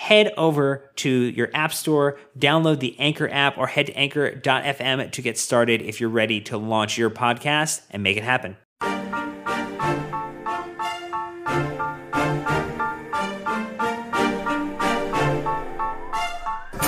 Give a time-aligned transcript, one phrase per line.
[0.00, 5.22] Head over to your app store, download the Anchor app, or head to anchor.fm to
[5.22, 8.56] get started if you're ready to launch your podcast and make it happen.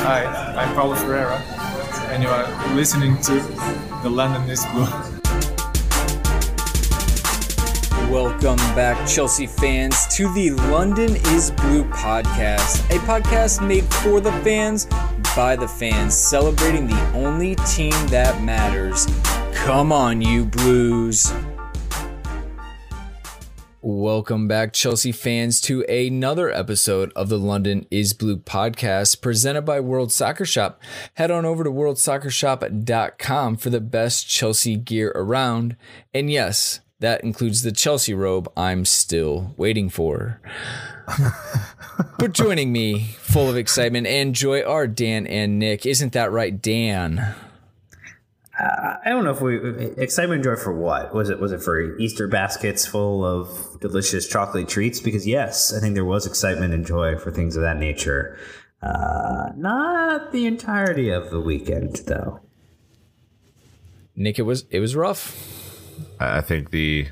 [0.01, 0.25] Hi,
[0.57, 1.37] I'm Paulo Ferreira,
[2.09, 3.35] and you are listening to
[4.03, 5.22] The London is Blue.
[8.13, 14.31] Welcome back, Chelsea fans, to the London is Blue podcast, a podcast made for the
[14.43, 14.85] fans,
[15.35, 19.07] by the fans, celebrating the only team that matters.
[19.55, 21.33] Come on, you Blues.
[23.81, 29.81] Welcome back, Chelsea fans, to another episode of the London is Blue podcast presented by
[29.81, 30.83] World Soccer Shop.
[31.15, 35.77] Head on over to worldsoccershop.com for the best Chelsea gear around.
[36.13, 40.41] And yes, that includes the Chelsea robe I'm still waiting for.
[42.19, 45.85] but joining me, full of excitement and joy, are Dan and Nick.
[45.85, 47.35] Isn't that right, Dan?
[48.59, 49.57] Uh, I don't know if we
[49.97, 51.41] excitement and joy for what was it?
[51.41, 55.01] Was it for Easter baskets full of delicious chocolate treats?
[55.01, 58.39] Because yes, I think there was excitement and joy for things of that nature.
[58.81, 62.41] Uh, not the entirety of the weekend, though.
[64.15, 65.62] Nick, it was it was rough.
[66.31, 67.09] I think the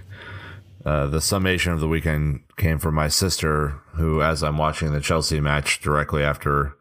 [0.85, 5.01] uh, the summation of the weekend came from my sister, who, as I'm watching the
[5.01, 6.77] Chelsea match directly after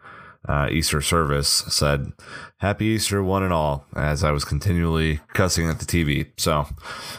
[0.47, 2.13] uh, Easter service, said,
[2.57, 6.27] "Happy Easter, one and all," as I was continually cussing at the TV.
[6.37, 6.67] So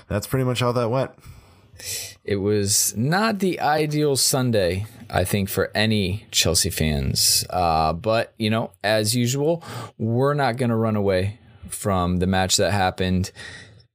[0.08, 1.10] that's pretty much how that went.
[2.24, 7.44] It was not the ideal Sunday, I think, for any Chelsea fans.
[7.50, 9.62] Uh, but you know, as usual,
[9.98, 11.38] we're not going to run away
[11.68, 13.32] from the match that happened.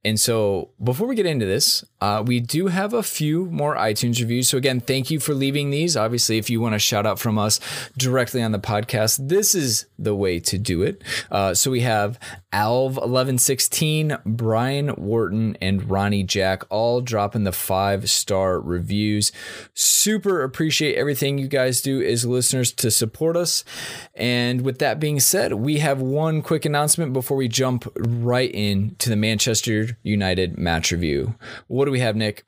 [0.06, 4.20] And so, before we get into this, uh, we do have a few more iTunes
[4.20, 4.48] reviews.
[4.48, 5.96] So, again, thank you for leaving these.
[5.96, 7.60] Obviously, if you want a shout out from us
[7.96, 11.02] directly on the podcast, this is the way to do it.
[11.30, 12.18] Uh, so, we have
[12.52, 19.32] Alv1116, Brian Wharton, and Ronnie Jack all dropping the five star reviews.
[19.74, 23.64] Super appreciate everything you guys do as listeners to support us.
[24.14, 29.10] And with that being said, we have one quick announcement before we jump right into
[29.10, 31.34] the Manchester United match review.
[31.66, 32.44] What do we have, Nick?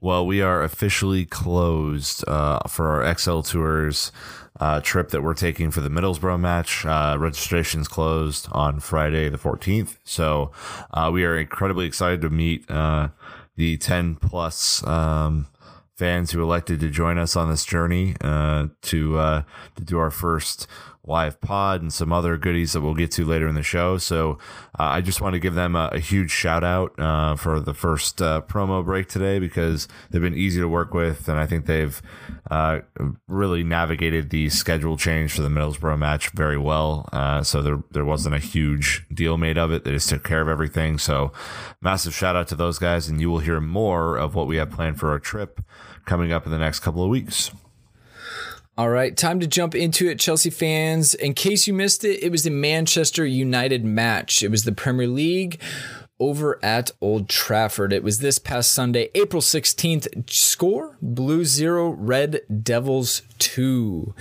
[0.00, 4.10] Well, we are officially closed uh, for our XL Tours
[4.58, 6.84] uh, trip that we're taking for the Middlesbrough match.
[6.84, 9.98] Uh, registration's closed on Friday the 14th.
[10.04, 10.50] So
[10.92, 13.10] uh, we are incredibly excited to meet uh,
[13.56, 15.46] the 10 plus um,
[15.96, 19.12] fans who elected to join us on this journey uh, to
[19.76, 20.66] to do our first
[21.04, 23.98] live pod and some other goodies that we'll get to later in the show.
[23.98, 24.38] So
[24.78, 27.74] uh, I just want to give them a, a huge shout out uh, for the
[27.74, 31.66] first uh, promo break today because they've been easy to work with, and I think
[31.66, 32.00] they've
[32.50, 32.80] uh,
[33.26, 37.08] really navigated the schedule change for the Middlesbrough match very well.
[37.12, 40.40] Uh, so there there wasn't a huge deal made of it; they just took care
[40.40, 40.98] of everything.
[40.98, 41.32] So
[41.80, 44.70] massive shout out to those guys, and you will hear more of what we have
[44.70, 45.60] planned for our trip
[46.04, 47.50] coming up in the next couple of weeks.
[48.78, 51.12] All right, time to jump into it, Chelsea fans.
[51.12, 54.42] In case you missed it, it was the Manchester United match.
[54.42, 55.60] It was the Premier League
[56.18, 57.92] over at Old Trafford.
[57.92, 60.30] It was this past Sunday, April 16th.
[60.30, 64.14] Score Blue 0, Red Devils 2.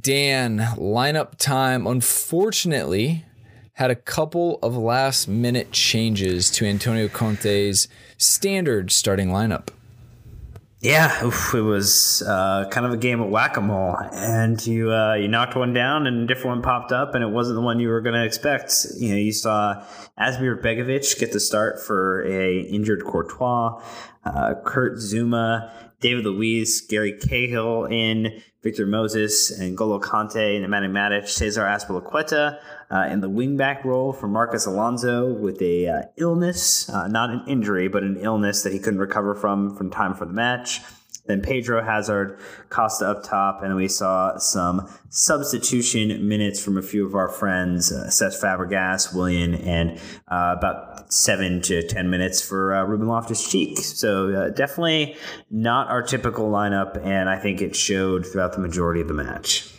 [0.00, 1.86] Dan, lineup time.
[1.86, 3.26] Unfortunately,
[3.74, 7.86] had a couple of last minute changes to Antonio Conte's
[8.16, 9.68] standard starting lineup.
[10.80, 15.14] Yeah, it was uh, kind of a game of whack a mole, and you uh,
[15.14, 17.80] you knocked one down, and a different one popped up, and it wasn't the one
[17.80, 18.86] you were going to expect.
[18.96, 19.84] You know, you saw
[20.20, 23.82] Asmir Begovic get the start for a injured Courtois,
[24.24, 25.68] uh, Kurt Zouma,
[26.00, 32.60] David Luiz, Gary Cahill in, Victor Moses, and Golo Kante, and Nemanja Matic, Cesar Azpilicueta
[32.90, 37.42] uh, in the wingback role for Marcos Alonso with a uh, illness, uh, not an
[37.46, 40.80] injury, but an illness that he couldn't recover from from time for the match.
[41.26, 42.40] Then Pedro Hazard,
[42.70, 47.92] Costa up top, and we saw some substitution minutes from a few of our friends,
[47.92, 49.98] uh, Cesc Fabregas, Willian, and
[50.28, 53.76] uh, about seven to ten minutes for uh, Ruben Loftus-Cheek.
[53.76, 55.16] So uh, definitely
[55.50, 59.70] not our typical lineup, and I think it showed throughout the majority of the match.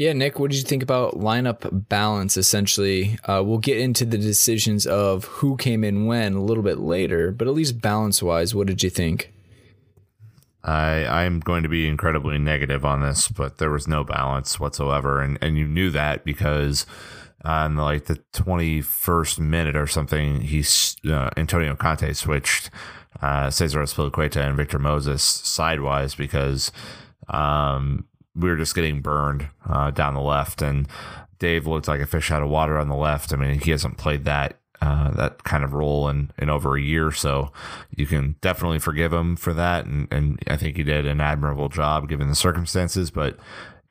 [0.00, 2.38] Yeah, Nick, what did you think about lineup balance?
[2.38, 6.78] Essentially, uh, we'll get into the decisions of who came in when a little bit
[6.78, 9.30] later, but at least balance wise, what did you think?
[10.64, 15.20] I I'm going to be incredibly negative on this, but there was no balance whatsoever,
[15.20, 16.86] and and you knew that because
[17.44, 22.70] on like the 21st minute or something, he's uh, Antonio Conte switched
[23.20, 26.72] uh, Cesar Azpilicueta and Victor Moses sidewise because
[27.28, 28.06] um,
[28.40, 30.88] we were just getting burned uh, down the left, and
[31.38, 33.32] Dave looked like a fish out of water on the left.
[33.32, 36.80] I mean, he hasn't played that uh, that kind of role in, in over a
[36.80, 37.10] year.
[37.10, 37.52] So
[37.94, 39.84] you can definitely forgive him for that.
[39.84, 43.10] And, and I think he did an admirable job given the circumstances.
[43.10, 43.36] But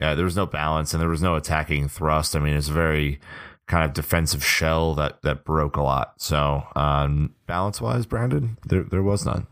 [0.02, 2.36] yeah, there was no balance and there was no attacking thrust.
[2.36, 3.20] I mean, it's a very
[3.68, 6.14] kind of defensive shell that, that broke a lot.
[6.18, 9.46] So um, balance wise, Brandon, there, there was none.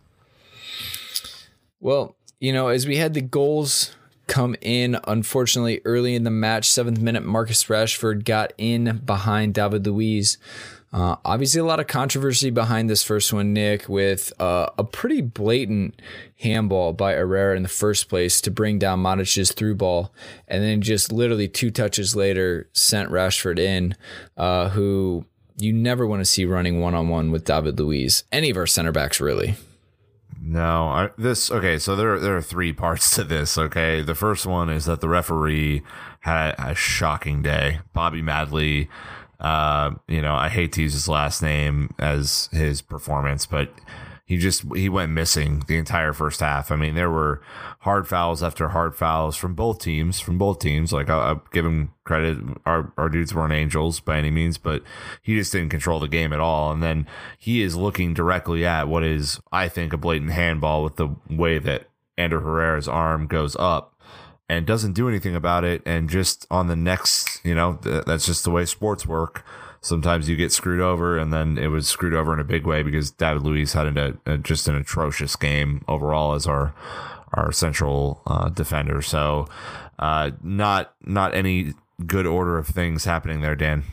[1.80, 3.96] Well, you know, as we had the goals
[4.28, 5.00] come in.
[5.06, 10.38] Unfortunately, early in the match, seventh minute, Marcus Rashford got in behind David Luiz.
[10.94, 15.22] Uh, obviously, a lot of controversy behind this first one, Nick, with uh, a pretty
[15.22, 16.02] blatant
[16.40, 20.14] handball by Herrera in the first place to bring down Matic's through ball,
[20.48, 23.96] and then just literally two touches later sent Rashford in,
[24.38, 25.26] uh, who
[25.58, 28.24] you never want to see running one on one with David Luiz.
[28.32, 29.56] Any of our center backs, really.
[30.50, 31.78] No, I, this okay.
[31.78, 33.58] So there there are three parts to this.
[33.58, 35.82] Okay, the first one is that the referee
[36.22, 37.80] had a shocking day.
[37.94, 38.90] Bobby Madley
[39.40, 43.72] uh, you know, I hate to use his last name as his performance, but
[44.28, 46.70] he just he went missing the entire first half.
[46.70, 47.42] I mean, there were
[47.80, 50.92] hard fouls after hard fouls from both teams, from both teams.
[50.92, 54.84] Like I'll, I'll give him credit, our our dudes weren't angels by any means, but
[55.22, 56.74] he just didn't control the game at all.
[56.74, 57.08] And then
[57.40, 61.58] he is looking directly at what is, I think, a blatant handball with the way
[61.60, 61.88] that
[62.18, 63.98] Ander Herrera's arm goes up
[64.50, 65.82] and doesn't do anything about it.
[65.86, 69.46] And just on the next, you know, th- that's just the way sports work.
[69.81, 72.84] Sometimes you get screwed over, and then it was screwed over in a big way
[72.84, 76.74] because David Luiz had a, a just an atrocious game overall as our
[77.34, 79.02] our central uh, defender.
[79.02, 79.48] So,
[80.00, 81.74] uh, not not any
[82.06, 83.84] good order of things happening there, Dan.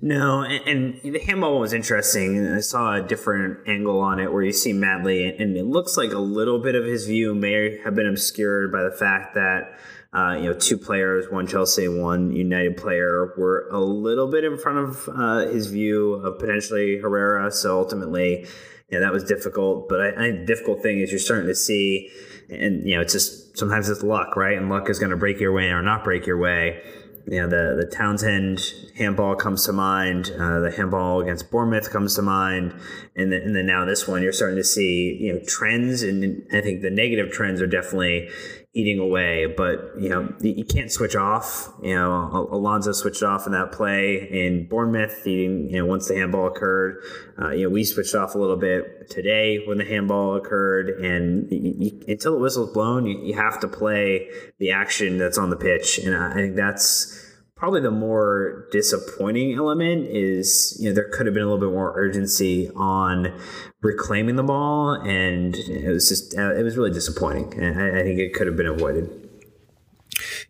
[0.00, 2.46] No, and, and, the handball was interesting.
[2.46, 6.12] I saw a different angle on it where you see Madley, and it looks like
[6.12, 9.78] a little bit of his view may have been obscured by the fact that
[10.12, 14.58] uh, you know two players, one Chelsea, one United player, were a little bit in
[14.58, 17.50] front of uh, his view of potentially Herrera.
[17.50, 18.46] So ultimately,
[18.90, 19.88] yeah, that was difficult.
[19.88, 22.10] But I, I think the difficult thing is you're starting to see,
[22.48, 24.56] and you know, it's just sometimes it's luck, right?
[24.56, 26.82] And luck is going to break your way or not break your way
[27.26, 28.60] you know, the, the Townsend
[28.96, 32.74] handball comes to mind, uh, the handball against Bournemouth comes to mind,
[33.14, 36.46] and then, and then now this one, you're starting to see, you know, trends, and
[36.52, 38.30] I think the negative trends are definitely,
[38.72, 39.46] eating away.
[39.46, 41.72] But you know, you can't switch off.
[41.82, 45.24] You know, Alonso switched off in that play in Bournemouth.
[45.24, 47.02] He, you know, once the handball occurred,
[47.40, 50.90] uh, you know, we switched off a little bit today when the handball occurred.
[50.90, 55.38] And you, you, until the whistle's blown, you, you have to play the action that's
[55.38, 55.98] on the pitch.
[55.98, 57.29] And I think that's
[57.60, 61.70] probably the more disappointing element is you know there could have been a little bit
[61.70, 63.38] more urgency on
[63.82, 68.02] reclaiming the ball and it was just uh, it was really disappointing and I, I,
[68.02, 69.10] think it could have been avoided.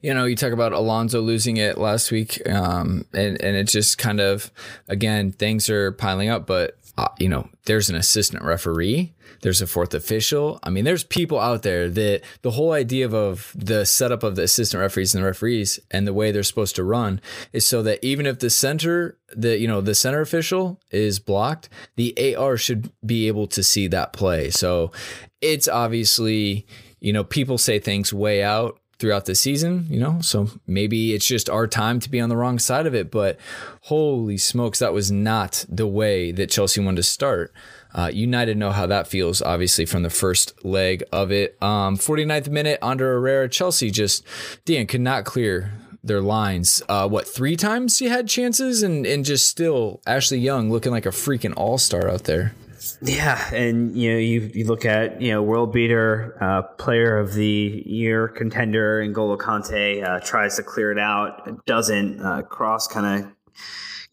[0.00, 3.98] You know you talk about Alonso losing it last week um, and and it just
[3.98, 4.52] kind of
[4.86, 9.66] again things are piling up but uh, you know there's an assistant referee there's a
[9.66, 10.58] fourth official.
[10.62, 14.36] I mean, there's people out there that the whole idea of, of the setup of
[14.36, 17.20] the assistant referees and the referees and the way they're supposed to run
[17.52, 21.68] is so that even if the center, the you know the center official is blocked,
[21.96, 24.50] the AR should be able to see that play.
[24.50, 24.92] So
[25.40, 26.66] it's obviously
[27.00, 31.26] you know people say things way out throughout the season, you know, so maybe it's
[31.26, 33.10] just our time to be on the wrong side of it.
[33.10, 33.38] But
[33.84, 37.52] holy smokes, that was not the way that Chelsea wanted to start.
[37.92, 41.60] Uh, United know how that feels, obviously, from the first leg of it.
[41.62, 44.22] Um, 49th minute, Ander Herrera, Chelsea just,
[44.64, 45.72] Dan could not clear
[46.04, 46.82] their lines.
[46.88, 51.06] Uh, what, three times he had chances and, and just still Ashley Young looking like
[51.06, 52.54] a freaking all star out there.
[53.02, 57.32] Yeah, and you know you, you look at you know world beater, uh, player of
[57.32, 62.20] the year contender, N'Golo Kante uh, tries to clear it out, doesn't.
[62.20, 63.32] Uh, Cross kind of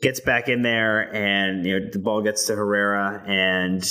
[0.01, 3.83] gets back in there, and you know the ball gets to Herrera, and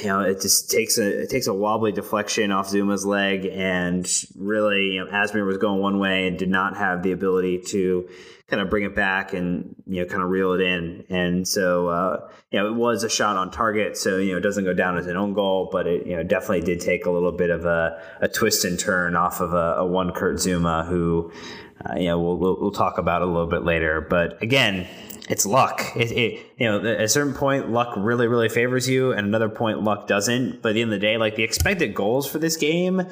[0.00, 4.06] you know it just takes a it takes a wobbly deflection off Zouma's leg, and
[4.36, 8.08] really you know Asmir was going one way and did not have the ability to
[8.48, 11.86] kind of bring it back and you know kind of reel it in, and so
[11.88, 14.74] uh, you know it was a shot on target, so you know it doesn't go
[14.74, 17.50] down as an own goal, but it you know definitely did take a little bit
[17.50, 21.32] of a, a twist and turn off of a, a one Kurt Zouma, who.
[21.78, 24.00] Uh, you know, we'll, we'll, we'll talk about a little bit later.
[24.00, 24.88] But again,
[25.28, 25.82] it's luck.
[25.96, 29.48] It, it, you know, at a certain point, luck really, really favors you, and another
[29.48, 30.62] point, luck doesn't.
[30.62, 33.02] But at the end of the day, like the expected goals for this game,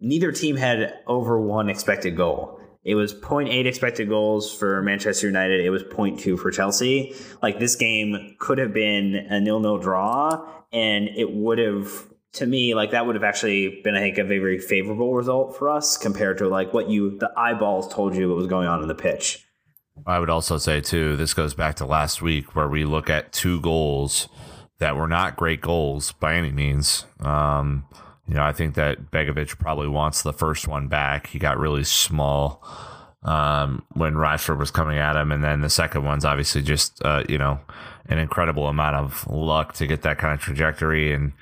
[0.00, 2.60] neither team had over one expected goal.
[2.84, 5.64] It was 0.8 expected goals for Manchester United.
[5.64, 7.14] It was 0.2 for Chelsea.
[7.42, 11.90] Like this game could have been a nil-nil draw, and it would have,
[12.34, 15.58] to me, like that would have actually been, I think, a very, very favorable result
[15.58, 18.80] for us compared to like what you, the eyeballs told you what was going on
[18.80, 19.47] in the pitch.
[20.06, 23.32] I would also say too, this goes back to last week where we look at
[23.32, 24.28] two goals
[24.78, 27.04] that were not great goals by any means.
[27.20, 27.84] Um,
[28.26, 31.28] you know, I think that Begovic probably wants the first one back.
[31.28, 32.62] He got really small
[33.22, 37.24] um, when Rashford was coming at him, and then the second one's obviously just uh,
[37.28, 37.60] you know
[38.06, 41.12] an incredible amount of luck to get that kind of trajectory.
[41.12, 41.32] And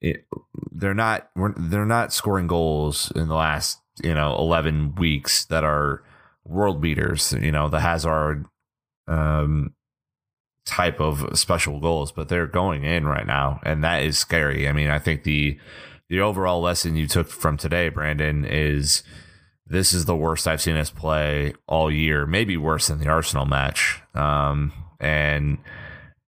[0.00, 0.26] it,
[0.72, 6.02] they're not they're not scoring goals in the last you know eleven weeks that are
[6.50, 8.44] world beaters, you know, the Hazard
[9.06, 9.74] um,
[10.66, 14.68] type of special goals, but they're going in right now, and that is scary.
[14.68, 15.58] I mean, I think the
[16.08, 19.04] the overall lesson you took from today, Brandon, is
[19.66, 23.46] this is the worst I've seen us play all year, maybe worse than the Arsenal
[23.46, 24.00] match.
[24.14, 25.58] Um, and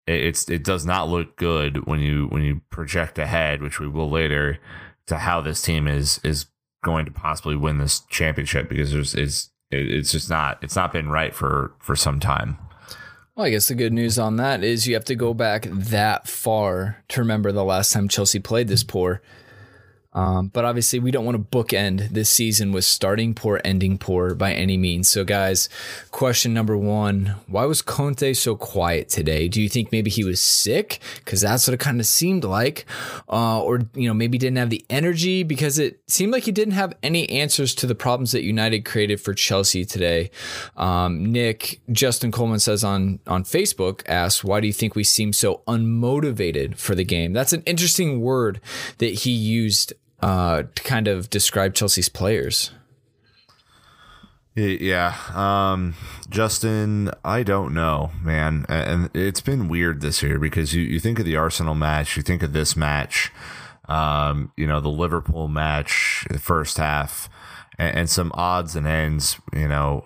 [0.07, 4.11] it's it does not look good when you when you project ahead, which we will
[4.11, 4.59] later,
[5.07, 6.47] to how this team is is
[6.85, 11.09] going to possibly win this championship because there's is it's just not it's not been
[11.09, 12.59] right for for some time.
[13.35, 16.29] Well, I guess the good news on that is you have to go back that
[16.29, 19.23] far to remember the last time Chelsea played this poor.
[20.13, 24.35] Um, but obviously, we don't want to bookend this season with starting poor, ending poor
[24.35, 25.09] by any means.
[25.09, 25.69] So, guys,
[26.11, 29.47] question number one Why was Conte so quiet today?
[29.47, 30.99] Do you think maybe he was sick?
[31.17, 32.87] Because that's what it kind of seemed like.
[33.29, 36.75] Uh, or, you know, maybe didn't have the energy because it seemed like he didn't
[36.75, 40.31] have any answers to the problems that United created for Chelsea today.
[40.77, 45.33] Um, Nick, Justin Coleman says on, on Facebook, asks, Why do you think we seem
[45.33, 47.33] so unmotivated for the game?
[47.33, 48.61] That's an interesting word
[48.99, 52.73] that he used uh, to kind of describe Chelsea's players.
[54.57, 55.95] Yeah, um,
[56.29, 61.19] Justin, I don't know, man, and it's been weird this year because you, you think
[61.19, 63.33] of the Arsenal match, you think of this match,
[63.89, 67.31] um, you know, the Liverpool match, the first half,
[67.79, 69.41] and, and some odds and ends.
[69.55, 70.05] You know,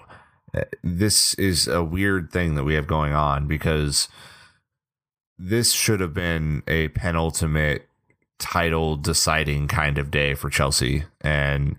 [0.82, 4.08] this is a weird thing that we have going on because
[5.38, 7.88] this should have been a penultimate
[8.38, 11.04] title deciding kind of day for Chelsea.
[11.20, 11.76] And,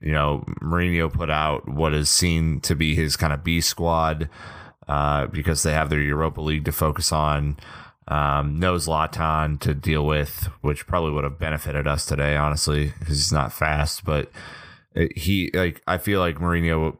[0.00, 4.28] you know, Mourinho put out what is seen to be his kind of B squad
[4.88, 7.56] uh, because they have their Europa League to focus on.
[8.08, 13.16] Um, no Zlatan to deal with, which probably would have benefited us today, honestly, because
[13.16, 14.04] he's not fast.
[14.04, 14.30] But
[14.94, 16.98] it, he like I feel like Mourinho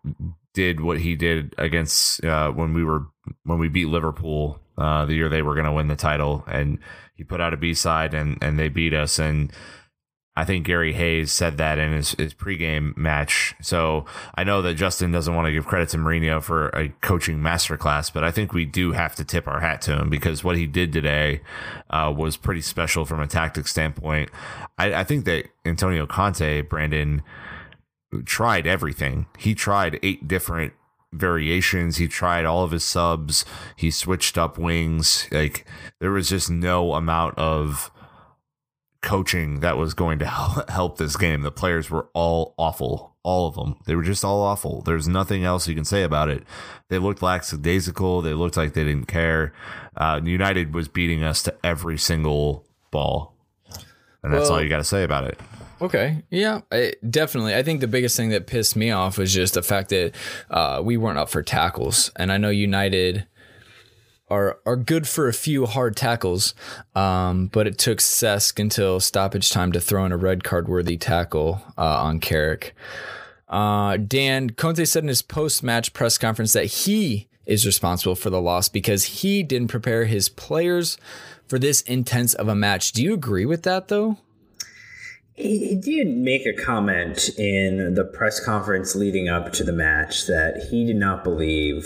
[0.54, 3.06] did what he did against uh, when we were
[3.44, 6.78] when we beat Liverpool uh, the year they were going to win the title, and
[7.14, 9.52] he put out a B side and and they beat us and
[10.34, 13.54] I think Gary Hayes said that in his, his pregame match.
[13.60, 17.38] So I know that Justin doesn't want to give credit to Mourinho for a coaching
[17.38, 20.56] masterclass, but I think we do have to tip our hat to him because what
[20.56, 21.42] he did today
[21.90, 24.30] uh, was pretty special from a tactic standpoint.
[24.78, 27.22] I, I think that Antonio Conte, Brandon,
[28.24, 29.26] tried everything.
[29.38, 30.72] He tried eight different
[31.12, 31.96] variations.
[31.96, 33.44] He tried all of his subs.
[33.76, 35.28] He switched up wings.
[35.30, 35.66] Like
[36.00, 37.90] there was just no amount of
[39.02, 40.26] coaching that was going to
[40.68, 41.42] help this game.
[41.42, 43.76] The players were all awful, all of them.
[43.84, 44.80] They were just all awful.
[44.82, 46.44] There's nothing else you can say about it.
[46.88, 48.22] They looked lackadaisical.
[48.22, 49.52] They looked like they didn't care.
[49.96, 53.34] Uh, United was beating us to every single ball,
[54.22, 55.38] and that's well, all you got to say about it.
[55.82, 56.22] Okay.
[56.30, 57.56] Yeah, I, definitely.
[57.56, 60.12] I think the biggest thing that pissed me off was just the fact that
[60.48, 62.12] uh, we weren't up for tackles.
[62.14, 63.26] And I know United
[64.30, 66.54] are are good for a few hard tackles,
[66.94, 70.96] um, but it took Cesc until stoppage time to throw in a red card worthy
[70.96, 72.74] tackle uh, on Carrick.
[73.48, 78.30] Uh, Dan Conte said in his post match press conference that he is responsible for
[78.30, 80.96] the loss because he didn't prepare his players
[81.46, 82.92] for this intense of a match.
[82.92, 84.16] Do you agree with that though?
[85.42, 90.68] He did make a comment in the press conference leading up to the match that
[90.70, 91.84] he did not believe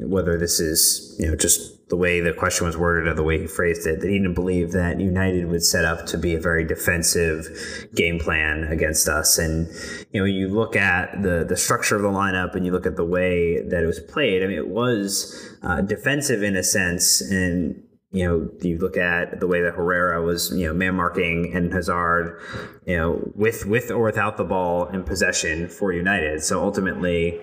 [0.00, 3.38] whether this is you know just the way the question was worded or the way
[3.38, 6.40] he phrased it, that he didn't believe that United would set up to be a
[6.40, 7.46] very defensive
[7.94, 9.38] game plan against us.
[9.38, 9.68] And
[10.12, 12.96] you know, you look at the the structure of the lineup and you look at
[12.96, 14.42] the way that it was played.
[14.42, 19.38] I mean, it was uh, defensive in a sense, and you know, you look at
[19.40, 22.40] the way that Herrera was, you know, man marking and Hazard,
[22.86, 26.42] you know, with with or without the ball in possession for United.
[26.42, 27.40] So ultimately,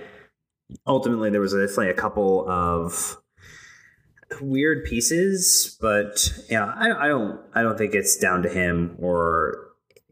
[0.87, 3.17] ultimately there was definitely a couple of
[4.41, 9.64] weird pieces, but yeah, I, I don't I don't think it's down to him or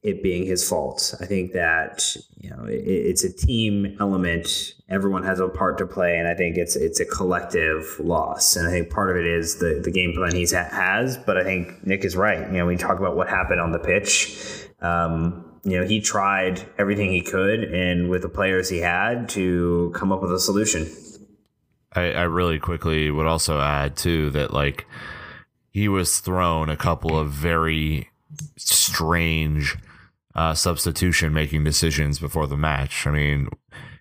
[0.04, 1.16] it being his fault.
[1.22, 4.74] I think that you know it, it's a team element.
[4.90, 8.56] Everyone has a part to play, and I think it's it's a collective loss.
[8.56, 11.18] And I think part of it is the the game plan he ha- has.
[11.18, 12.46] But I think Nick is right.
[12.52, 14.68] You know, we talk about what happened on the pitch.
[14.82, 19.94] Um, you know, he tried everything he could, and with the players he had, to
[19.96, 20.92] come up with a solution.
[21.94, 24.86] I, I really quickly would also add too that like
[25.72, 28.10] he was thrown a couple of very
[28.58, 29.78] strange
[30.36, 33.06] uh, substitution making decisions before the match.
[33.06, 33.50] I mean,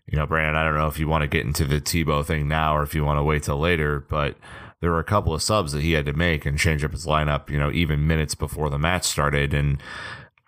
[0.07, 2.49] you know, Brandon, I don't know if you want to get into the Tebow thing
[2.49, 4.37] now or if you want to wait till later, but
[4.81, 7.07] there were a couple of subs that he had to make and change up his
[7.07, 9.55] lineup, you know, even minutes before the match started.
[9.55, 9.81] And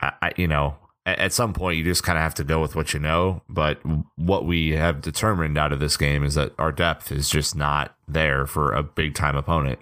[0.00, 2.74] I, I you know, at some point you just kind of have to go with
[2.74, 3.78] what you know but
[4.16, 7.94] what we have determined out of this game is that our depth is just not
[8.08, 9.78] there for a big time opponent.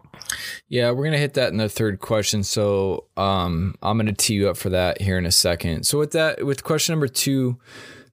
[0.68, 4.48] Yeah we're gonna hit that in the third question so um, i'm gonna tee you
[4.48, 5.84] up for that here in a second.
[5.84, 7.58] So with that with question number two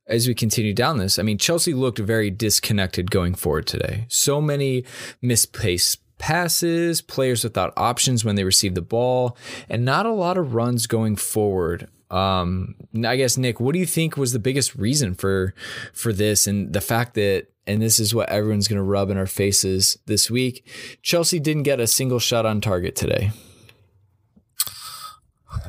[0.08, 4.06] as we continue down this i mean chelsea looked very disconnected going forward today.
[4.10, 4.86] So many
[5.22, 9.36] misplaced passes, players without options when they receive the ball,
[9.68, 11.88] and not a lot of runs going forward.
[12.12, 15.54] Um, I guess Nick, what do you think was the biggest reason for
[15.94, 19.18] for this and the fact that and this is what everyone's going to rub in
[19.18, 20.66] our faces this week.
[21.04, 23.32] Chelsea didn't get a single shot on target today.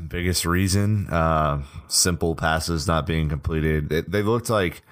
[0.08, 3.92] Biggest reason, uh, simple passes not being completed.
[3.92, 4.82] It, they looked like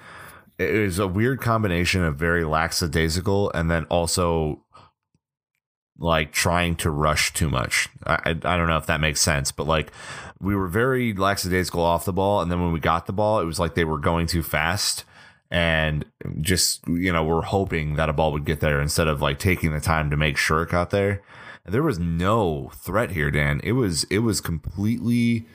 [0.59, 4.63] it was a weird combination of very lackadaisical and then also
[5.97, 7.89] like trying to rush too much.
[8.05, 9.91] I, I, I don't know if that makes sense, but like
[10.41, 13.45] we were very lackadaisical off the ball, and then when we got the ball, it
[13.45, 15.03] was like they were going too fast,
[15.51, 16.05] and
[16.39, 19.71] just you know we're hoping that a ball would get there instead of like taking
[19.71, 21.21] the time to make sure it got there.
[21.65, 23.59] There was no threat here, Dan.
[23.63, 25.45] It was it was completely,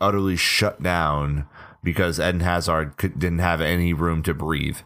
[0.00, 1.46] utterly shut down
[1.82, 4.78] because Eden Hazard could, didn't have any room to breathe,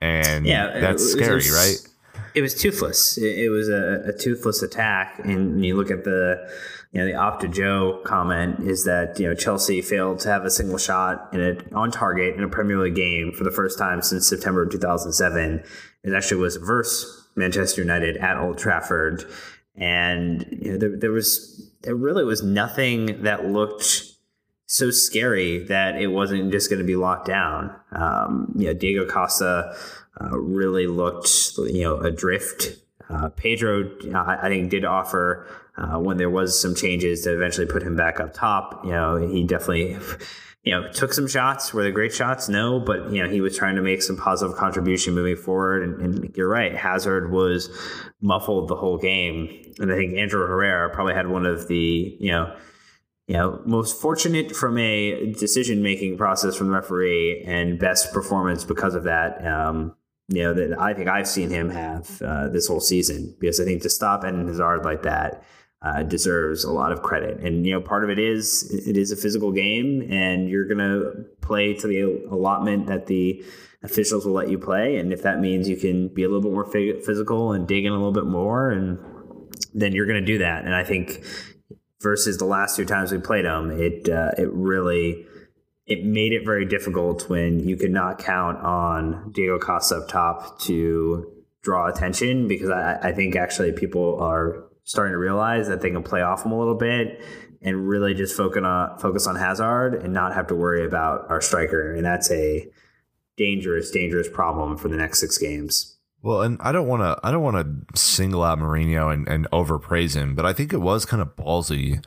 [0.00, 1.94] and yeah, that's was, scary, was, right?
[2.34, 3.18] It was toothless.
[3.18, 6.48] It, was a, a toothless attack, and you look at the
[6.92, 10.50] you know, the Opta Joe comment is that, you know, Chelsea failed to have a
[10.50, 14.00] single shot in a, on target in a Premier League game for the first time
[14.00, 15.62] since September of 2007.
[16.04, 19.24] It actually was versus Manchester United at Old Trafford.
[19.76, 24.04] And, you know, there, there was, there really was nothing that looked
[24.66, 27.74] so scary that it wasn't just going to be locked down.
[27.92, 29.74] Um, you know, Diego Costa
[30.20, 32.76] uh, really looked, you know, adrift.
[33.08, 35.46] Uh, Pedro, I think, did offer
[35.78, 38.84] uh, when there was some changes that eventually put him back up top.
[38.84, 39.96] You know, he definitely
[40.64, 41.72] you know, took some shots.
[41.72, 42.48] Were they great shots?
[42.48, 45.82] No, but you know, he was trying to make some positive contribution moving forward.
[45.82, 47.70] And, and, you're right, Hazard was
[48.20, 52.30] muffled the whole game, and I think Ander Herrera probably had one of the you
[52.30, 52.54] know.
[53.26, 58.64] You know, most fortunate from a decision making process from the referee and best performance
[58.64, 59.46] because of that.
[59.46, 59.94] Um,
[60.28, 63.64] you know, that I think I've seen him have uh, this whole season because I
[63.64, 65.44] think to stop Eden Hazard like that
[65.80, 67.38] uh, deserves a lot of credit.
[67.40, 71.12] And you know, part of it is it is a physical game, and you're gonna
[71.40, 73.44] play to the allotment that the
[73.82, 74.96] officials will let you play.
[74.96, 77.92] And if that means you can be a little bit more physical and dig in
[77.92, 78.98] a little bit more, and
[79.72, 80.64] then you're gonna do that.
[80.64, 81.24] And I think
[82.00, 85.26] versus the last two times we played them, it uh, it really
[85.86, 90.60] it made it very difficult when you could not count on Diego Costa up top
[90.60, 95.90] to draw attention because I, I think actually people are starting to realize that they
[95.90, 97.20] can play off him a little bit
[97.60, 101.42] and really just focus on focus on Hazard and not have to worry about our
[101.42, 101.94] striker.
[101.94, 102.66] And that's a
[103.36, 105.98] dangerous, dangerous problem for the next six games.
[106.22, 107.56] Well, and I don't want to I don't want
[107.92, 111.36] to single out Mourinho and, and overpraise him, but I think it was kind of
[111.36, 112.02] ballsy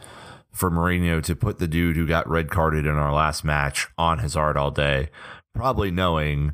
[0.52, 4.18] for Mourinho to put the dude who got red carded in our last match on
[4.18, 5.10] Hazard all day,
[5.54, 6.54] probably knowing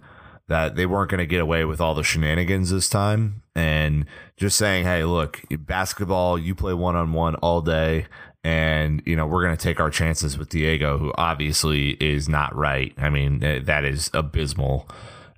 [0.49, 4.05] that they weren't going to get away with all the shenanigans this time and
[4.37, 8.05] just saying, hey, look, basketball, you play one on one all day.
[8.43, 12.55] And, you know, we're going to take our chances with Diego, who obviously is not
[12.55, 12.93] right.
[12.97, 14.87] I mean, eh, that is abysmal.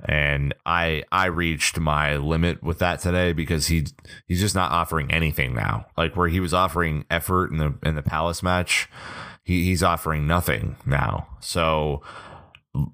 [0.05, 3.85] And I I reached my limit with that today because he
[4.27, 5.87] he's just not offering anything now.
[5.97, 8.89] Like where he was offering effort in the in the Palace match,
[9.43, 11.27] he, he's offering nothing now.
[11.41, 12.01] So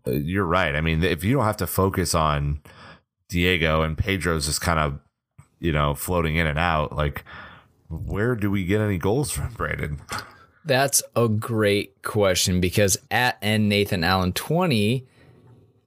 [0.08, 0.76] you're right.
[0.76, 2.62] I mean, if you don't have to focus on
[3.30, 5.00] Diego and Pedro's just kind of,
[5.60, 7.24] you know, floating in and out, like
[7.90, 10.02] where do we get any goals from Brandon?
[10.64, 15.06] That's a great question because at N Nathan Allen 20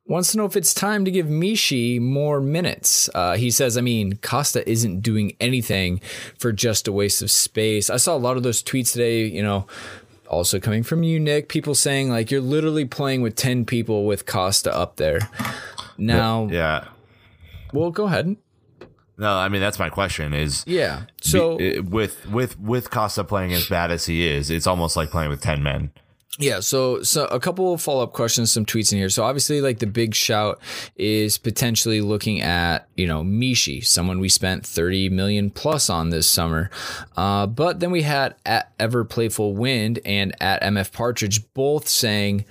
[0.06, 3.10] wants to know if it's time to give Michy more minutes.
[3.14, 6.00] Uh, he says, I mean, Costa isn't doing anything
[6.38, 7.90] for just a waste of space.
[7.90, 9.66] I saw a lot of those tweets today, you know,
[10.28, 14.26] also coming from you, Nick, people saying like you're literally playing with 10 people with
[14.26, 15.20] Costa up there.
[15.98, 16.86] Now, yeah.
[17.72, 18.36] Well, go ahead.
[19.18, 21.02] No, I mean that's my question is Yeah.
[21.20, 25.30] So with with with Costa playing as bad as he is, it's almost like playing
[25.30, 25.90] with 10 men.
[26.40, 29.08] Yeah, so so a couple of follow up questions, some tweets in here.
[29.08, 30.60] So obviously, like the big shout
[30.94, 36.28] is potentially looking at you know Michy, someone we spent thirty million plus on this
[36.28, 36.70] summer.
[37.16, 42.44] Uh, but then we had at Ever Playful Wind and at MF Partridge both saying,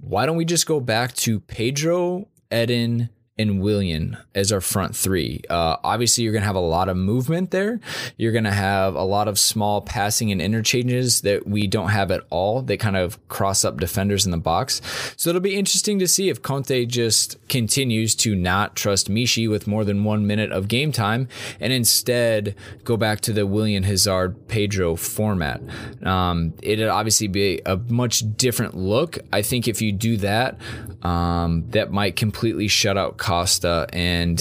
[0.00, 5.42] why don't we just go back to Pedro, Eden, and Willian as our front three.
[5.48, 7.80] Uh, obviously, you're going to have a lot of movement there.
[8.16, 12.10] You're going to have a lot of small passing and interchanges that we don't have
[12.10, 12.62] at all.
[12.62, 14.80] They kind of cross up defenders in the box.
[15.16, 19.66] So it'll be interesting to see if Conte just continues to not trust Michy with
[19.66, 21.28] more than one minute of game time
[21.60, 25.60] and instead go back to the Willian Hazard Pedro format.
[26.02, 29.18] Um, it'd obviously be a much different look.
[29.32, 30.58] I think if you do that,
[31.02, 34.36] um, that might completely shut out Costa and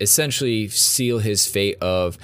[0.00, 2.18] essentially seal his fate of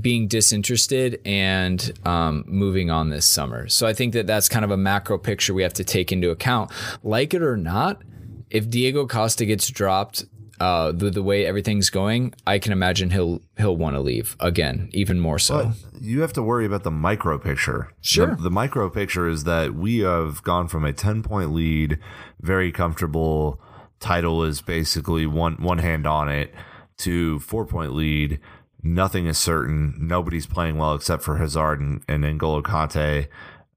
[0.00, 3.68] being disinterested and um, moving on this summer.
[3.68, 6.30] So I think that that's kind of a macro picture we have to take into
[6.30, 6.70] account.
[7.02, 8.02] Like it or not,
[8.50, 10.24] if Diego Costa gets dropped,
[10.60, 14.88] uh, the the way everything's going, I can imagine he'll he'll want to leave again,
[14.92, 15.72] even more so.
[15.92, 17.92] But you have to worry about the micro picture.
[18.00, 18.34] Sure.
[18.36, 21.98] The, the micro picture is that we have gone from a ten point lead,
[22.40, 23.60] very comfortable
[24.00, 26.54] title is basically one one hand on it
[26.98, 28.40] to four point lead.
[28.82, 29.94] Nothing is certain.
[29.98, 33.28] Nobody's playing well except for Hazard and, and N'Golo Kante,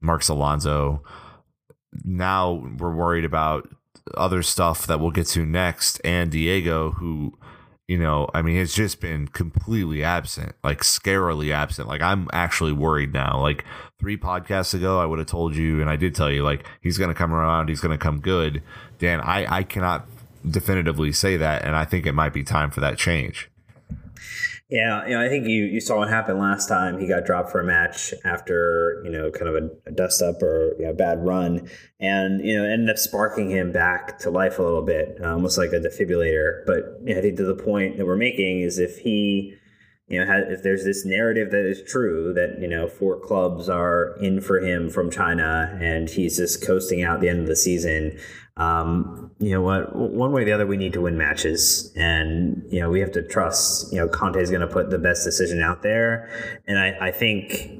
[0.02, 1.04] Marcos Alonso.
[2.04, 3.68] Now we're worried about
[4.16, 7.38] other stuff that we'll get to next, and Diego, who
[7.90, 11.88] you know, I mean, has just been completely absent, like scarily absent.
[11.88, 13.42] Like I'm actually worried now.
[13.42, 13.66] Like
[14.00, 17.00] three podcasts ago, I would have told you, and I did tell you, like he's
[17.00, 18.62] going to come around, he's going to come good.
[19.00, 20.08] Dan, I I cannot
[20.50, 23.50] definitively say that, and I think it might be time for that change.
[24.70, 27.00] Yeah, you know, I think you, you saw what happened last time.
[27.00, 30.44] He got dropped for a match after you know kind of a, a dust up
[30.44, 31.68] or you know, bad run,
[32.00, 35.58] and you know ended up sparking him back to life a little bit, uh, almost
[35.58, 36.64] like a defibrillator.
[36.68, 39.56] But you know, I think to the point that we're making is if he
[40.10, 44.17] you know, if there's this narrative that is true that you know four clubs are
[44.19, 48.19] in for him from China and he's just coasting out the end of the season,
[48.58, 49.95] um, you know what?
[49.95, 53.12] One way or the other, we need to win matches, and you know we have
[53.13, 53.93] to trust.
[53.93, 56.30] You know, Conte is going to put the best decision out there,
[56.67, 57.80] and I, I think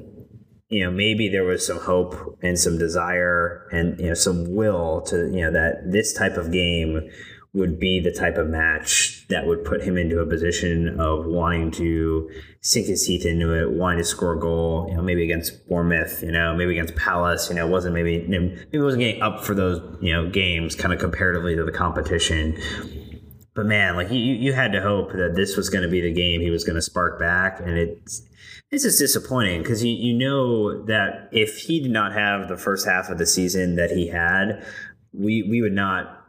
[0.70, 5.02] you know, maybe there was some hope and some desire and you know some will
[5.02, 7.10] to you know that this type of game
[7.52, 11.70] would be the type of match that would put him into a position of wanting
[11.72, 15.68] to sink his teeth into it, wanting to score a goal, you know, maybe against
[15.68, 19.54] Bournemouth, you know, maybe against Palace, you know, wasn't maybe maybe wasn't getting up for
[19.54, 22.56] those, you know, games kind of comparatively to the competition.
[23.54, 26.12] But man, like you, you had to hope that this was going to be the
[26.12, 28.22] game he was going to spark back, and it's
[28.70, 32.86] this is disappointing because you, you know that if he did not have the first
[32.86, 34.64] half of the season that he had,
[35.12, 36.19] we we would not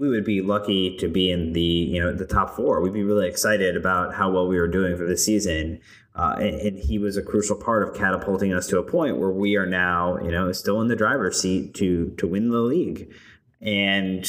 [0.00, 2.80] we would be lucky to be in the you know the top four.
[2.80, 5.80] We'd be really excited about how well we were doing for the season.
[6.12, 9.30] Uh, and, and, he was a crucial part of catapulting us to a point where
[9.30, 13.12] we are now, you know, still in the driver's seat to to win the league.
[13.60, 14.26] And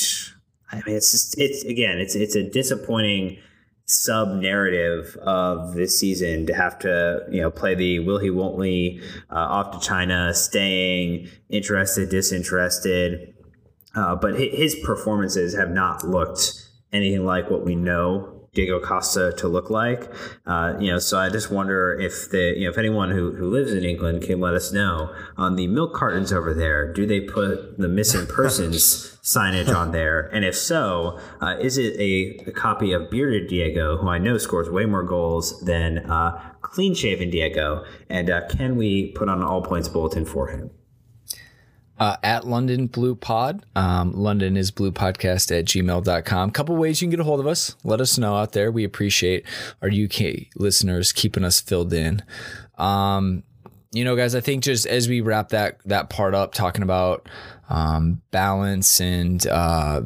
[0.72, 3.40] I mean, it's just it's again, it's it's a disappointing
[3.86, 8.58] sub narrative of this season to have to you know play the will he won't
[8.58, 13.34] we uh, off to China, staying interested, disinterested
[13.96, 16.54] uh, but his performances have not looked
[16.92, 20.12] anything like what we know Diego Costa to look like.
[20.46, 23.50] Uh, you know, so I just wonder if the you know if anyone who, who
[23.50, 27.22] lives in England can let us know on the milk cartons over there, do they
[27.22, 30.30] put the missing persons signage on there?
[30.34, 34.38] And if so, uh, is it a, a, copy of bearded Diego, who I know
[34.38, 37.86] scores way more goals than uh, clean shaven Diego?
[38.10, 40.72] And uh, can we put on an all points bulletin for him?
[42.02, 43.64] Uh, at London Blue Pod.
[43.76, 46.50] Um, London is blue podcast at gmail.com.
[46.50, 47.76] Couple ways you can get a hold of us.
[47.84, 48.72] Let us know out there.
[48.72, 49.46] We appreciate
[49.84, 52.24] our UK listeners keeping us filled in.
[52.80, 53.44] Um,
[53.92, 57.30] you know, guys, I think just as we wrap that that part up, talking about
[57.70, 60.02] um, balance and uh,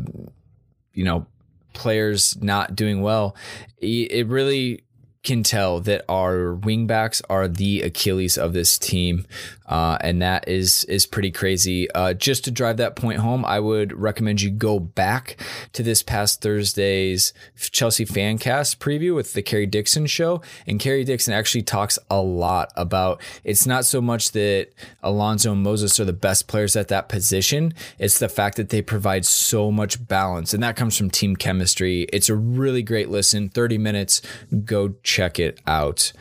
[0.93, 1.27] you know
[1.71, 3.38] players not doing well,
[3.77, 4.84] it really
[5.25, 9.25] can tell that our wingbacks are the Achilles of this team,
[9.65, 11.91] uh, and that is is pretty crazy.
[11.91, 15.41] Uh, just to drive that point home, I would recommend you go back
[15.73, 21.33] to this past Thursday's Chelsea Fancast preview with the Kerry Dixon show, and Kerry Dixon
[21.33, 24.69] actually talks a lot about it's not so much that
[25.03, 28.81] Alonso and Moses are the best players at that position; it's the fact that they
[28.81, 32.03] provide so much balance, and that comes from team chemistry.
[32.13, 34.21] It's a really great listen, thirty minutes.
[34.63, 36.12] Go check it out.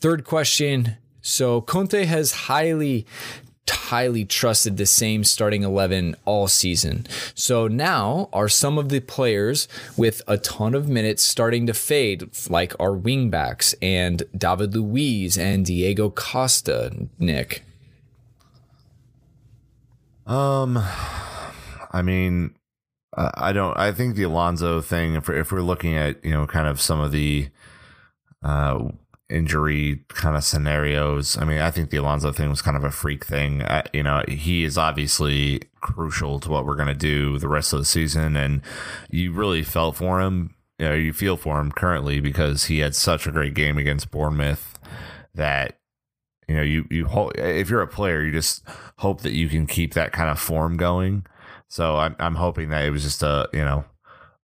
[0.00, 0.96] Third question.
[1.20, 3.06] So Conte has highly
[3.90, 7.06] highly trusted the same starting 11 all season.
[7.34, 12.30] So now are some of the players with a ton of minutes starting to fade,
[12.48, 17.64] like our wingbacks and David Luiz and Diego Costa, Nick?
[20.26, 20.78] Um,
[21.92, 22.54] I mean,
[23.16, 26.46] I don't, I think the Alonso thing, if we're, if we're looking at, you know,
[26.46, 27.48] kind of some of the,
[28.42, 28.88] uh,
[29.30, 31.38] injury kind of scenarios.
[31.38, 33.62] I mean, I think the Alonso thing was kind of a freak thing.
[33.62, 37.72] Uh, you know, he is obviously crucial to what we're going to do the rest
[37.72, 38.60] of the season, and
[39.10, 40.54] you really felt for him.
[40.78, 44.10] You know, you feel for him currently because he had such a great game against
[44.10, 44.78] Bournemouth
[45.34, 45.78] that
[46.48, 48.62] you know you you hope if you're a player, you just
[48.98, 51.26] hope that you can keep that kind of form going.
[51.68, 53.84] So I'm I'm hoping that it was just a you know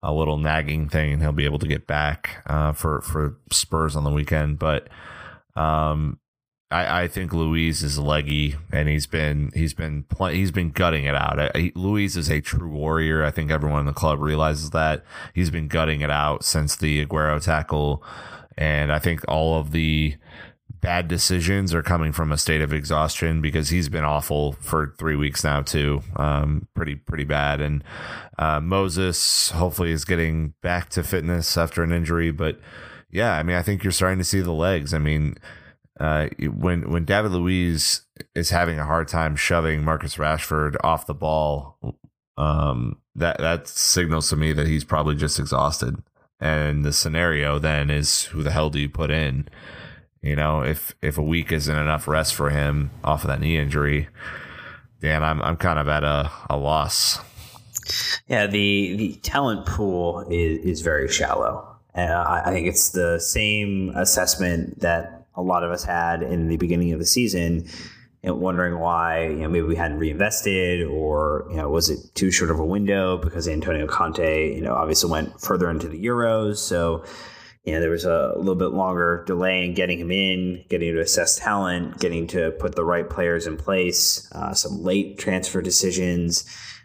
[0.04, 3.96] a little nagging thing, and he'll be able to get back uh, for for Spurs
[3.96, 4.60] on the weekend.
[4.60, 4.88] But
[5.56, 6.20] um,
[6.72, 11.16] I, I think Luiz is leggy, and he's been he's been he's been gutting it
[11.16, 11.40] out.
[11.40, 13.24] I, Luiz is a true warrior.
[13.24, 17.06] I think everyone in the club realizes that he's been gutting it out since the
[17.06, 18.04] Aguero tackle,
[18.58, 20.16] and I think all of the
[20.82, 25.16] bad decisions are coming from a state of exhaustion because he's been awful for three
[25.16, 26.02] weeks now too.
[26.16, 27.62] Um, pretty pretty bad.
[27.62, 27.84] And
[28.38, 32.60] uh, Moses hopefully is getting back to fitness after an injury, but
[33.12, 34.94] yeah, I mean I think you're starting to see the legs.
[34.94, 35.36] I mean.
[36.00, 41.14] Uh, when when David Luiz is having a hard time shoving Marcus Rashford off the
[41.14, 41.78] ball,
[42.38, 46.02] um, that that signals to me that he's probably just exhausted.
[46.40, 49.48] And the scenario then is who the hell do you put in?
[50.22, 53.58] You know, if if a week isn't enough rest for him off of that knee
[53.58, 54.08] injury,
[55.02, 57.20] Dan, I'm I'm kind of at a, a loss.
[58.28, 61.68] Yeah, the the talent pool is is very shallow.
[61.94, 66.48] And I, I think it's the same assessment that a lot of us had in
[66.48, 67.68] the beginning of the season,
[68.24, 72.32] know, wondering why you know maybe we hadn't reinvested or you know was it too
[72.32, 76.58] short of a window because Antonio Conte you know obviously went further into the Euros,
[76.58, 77.04] so
[77.64, 81.00] you know, there was a little bit longer delay in getting him in, getting to
[81.00, 86.44] assess talent, getting to put the right players in place, uh, some late transfer decisions.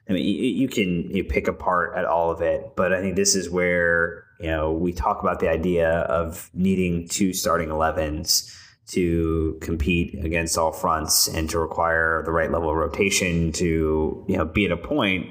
[0.09, 3.17] I mean, you, you can you pick apart at all of it, but I think
[3.17, 8.55] this is where you know we talk about the idea of needing two starting 11s
[8.89, 14.37] to compete against all fronts and to require the right level of rotation to you
[14.37, 15.27] know be at a point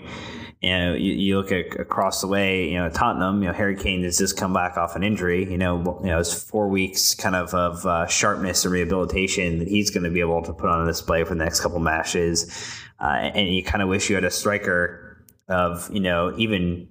[0.66, 3.76] you know, you, you look at across the way, you know, Tottenham, you know, Harry
[3.76, 5.48] Kane has just come back off an injury.
[5.50, 9.68] You know, you know, it's four weeks kind of of uh, sharpness and rehabilitation that
[9.68, 12.52] he's going to be able to put on display for the next couple matches.
[13.00, 16.88] Uh, and you kind of wish you had a striker of, you know, even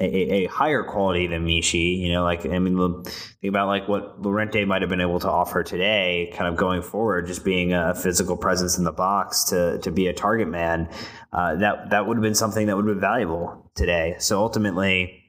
[0.00, 1.98] a, a, higher quality than Michy.
[1.98, 5.30] You know, like I mean, think about like what Llorente might have been able to
[5.30, 9.78] offer today, kind of going forward, just being a physical presence in the box to
[9.78, 10.88] to be a target man.
[11.32, 14.16] Uh, that that would have been something that would have been valuable today.
[14.18, 15.22] So ultimately,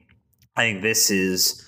[0.56, 1.62] I think this is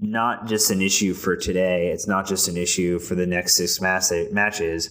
[0.00, 1.88] not just an issue for today.
[1.92, 4.90] It's not just an issue for the next six matches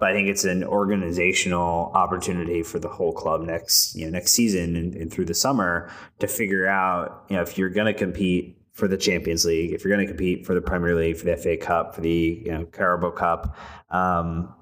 [0.00, 4.32] but I think it's an organizational opportunity for the whole club next you know next
[4.32, 7.98] season and, and through the summer to figure out you know if you're going to
[7.98, 11.26] compete for the Champions League, if you're going to compete for the Premier League, for
[11.26, 13.56] the FA Cup, for the you know Carabao Cup.
[13.90, 14.54] Um,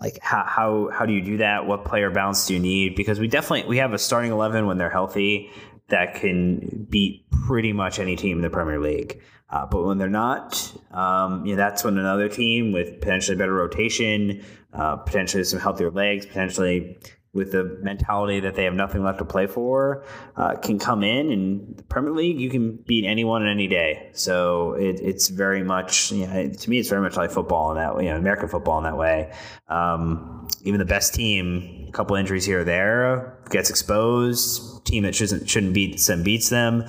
[0.00, 1.66] like how, how how do you do that?
[1.66, 2.94] What player balance do you need?
[2.94, 5.50] Because we definitely we have a starting eleven when they're healthy
[5.88, 9.20] that can beat pretty much any team in the Premier League.
[9.50, 13.54] Uh, but when they're not, um, you know, that's when another team with potentially better
[13.54, 16.98] rotation, uh, potentially some healthier legs, potentially
[17.34, 20.04] with the mentality that they have nothing left to play for,
[20.36, 24.10] uh, can come in and the Premier League you can beat anyone on any day.
[24.12, 27.76] So it, it's very much you know, to me it's very much like football in
[27.76, 29.32] that you know American football in that way.
[29.68, 34.86] Um, even the best team, a couple injuries here or there, gets exposed.
[34.86, 36.84] Team that shouldn't shouldn't beat them beats them.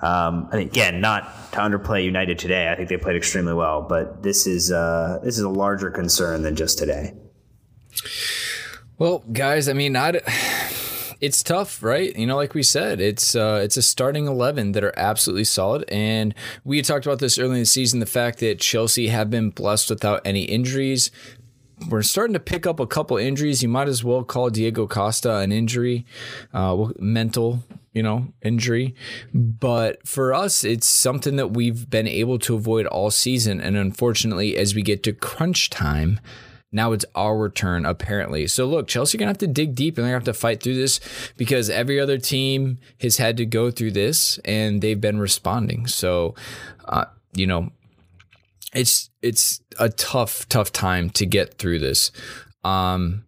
[0.00, 2.70] Um, think again, not to underplay United today.
[2.70, 6.40] I think they played extremely well, but this is uh, this is a larger concern
[6.42, 7.12] than just today.
[8.98, 10.20] Well, guys, I mean, I,
[11.20, 12.14] it's tough, right?
[12.16, 15.84] You know, like we said, it's uh, it's a starting eleven that are absolutely solid,
[15.88, 18.00] and we talked about this early in the season.
[18.00, 21.10] The fact that Chelsea have been blessed without any injuries.
[21.88, 23.60] We're starting to pick up a couple injuries.
[23.60, 26.06] You might as well call Diego Costa an injury,
[26.54, 28.94] uh, mental, you know, injury.
[29.34, 33.60] But for us, it's something that we've been able to avoid all season.
[33.60, 36.20] And unfortunately, as we get to crunch time,
[36.72, 38.46] now it's our turn, apparently.
[38.46, 40.62] So look, Chelsea are gonna have to dig deep and they're gonna have to fight
[40.62, 41.00] through this
[41.36, 45.86] because every other team has had to go through this and they've been responding.
[45.86, 46.34] So,
[46.86, 47.04] uh,
[47.34, 47.70] you know,
[48.74, 52.10] it's it's a tough, tough time to get through this.
[52.64, 53.24] Um,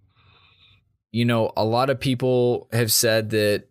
[1.12, 3.64] you know, a lot of people have said that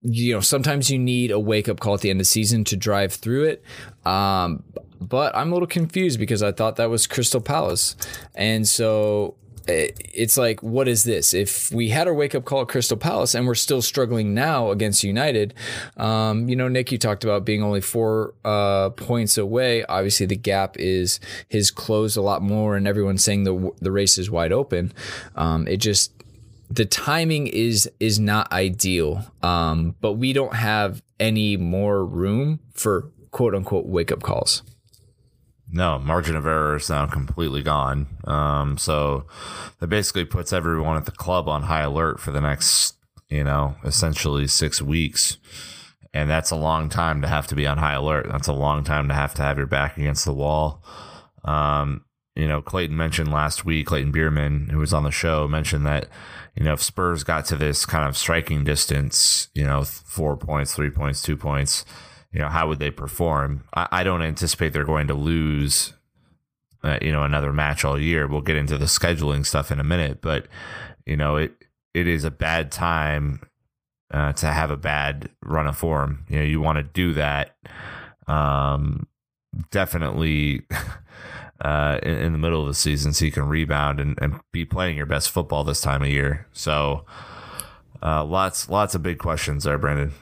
[0.00, 2.64] you know sometimes you need a wake up call at the end of the season
[2.64, 3.62] to drive through it.
[4.06, 4.64] Um,
[5.00, 7.96] but I'm a little confused because I thought that was Crystal Palace.
[8.34, 11.34] And so eh, it's like, what is this?
[11.34, 14.70] If we had our wake up call at Crystal Palace and we're still struggling now
[14.70, 15.54] against United,
[15.96, 19.84] um, you know, Nick, you talked about being only four uh, points away.
[19.84, 24.18] Obviously, the gap is his closed a lot more, and everyone's saying the the race
[24.18, 24.92] is wide open.
[25.36, 26.12] Um, it just
[26.70, 33.10] the timing is is not ideal, um, but we don't have any more room for
[33.30, 34.62] quote unquote wake up calls.
[35.70, 38.06] No, margin of error is now completely gone.
[38.24, 39.26] Um, so
[39.80, 42.96] that basically puts everyone at the club on high alert for the next,
[43.28, 45.36] you know, essentially six weeks.
[46.14, 48.28] And that's a long time to have to be on high alert.
[48.30, 50.82] That's a long time to have to have your back against the wall.
[51.44, 52.04] Um,
[52.34, 56.08] you know, Clayton mentioned last week, Clayton Bierman, who was on the show, mentioned that,
[56.54, 60.72] you know, if Spurs got to this kind of striking distance, you know, four points,
[60.72, 61.84] three points, two points,
[62.32, 63.64] you know, how would they perform?
[63.74, 65.94] I, I don't anticipate they're going to lose,
[66.82, 68.26] uh, you know, another match all year.
[68.26, 70.46] We'll get into the scheduling stuff in a minute, but
[71.06, 71.52] you know, it
[71.94, 73.40] it is a bad time
[74.12, 76.24] uh, to have a bad run of form.
[76.28, 77.56] You know, you want to do that.
[78.26, 79.06] Um,
[79.70, 80.62] definitely.
[81.60, 84.64] Uh, in, in, the middle of the season, so you can rebound and, and be
[84.64, 86.46] playing your best football this time of year.
[86.52, 87.04] So,
[88.00, 90.12] uh, lots, lots of big questions there, Brandon.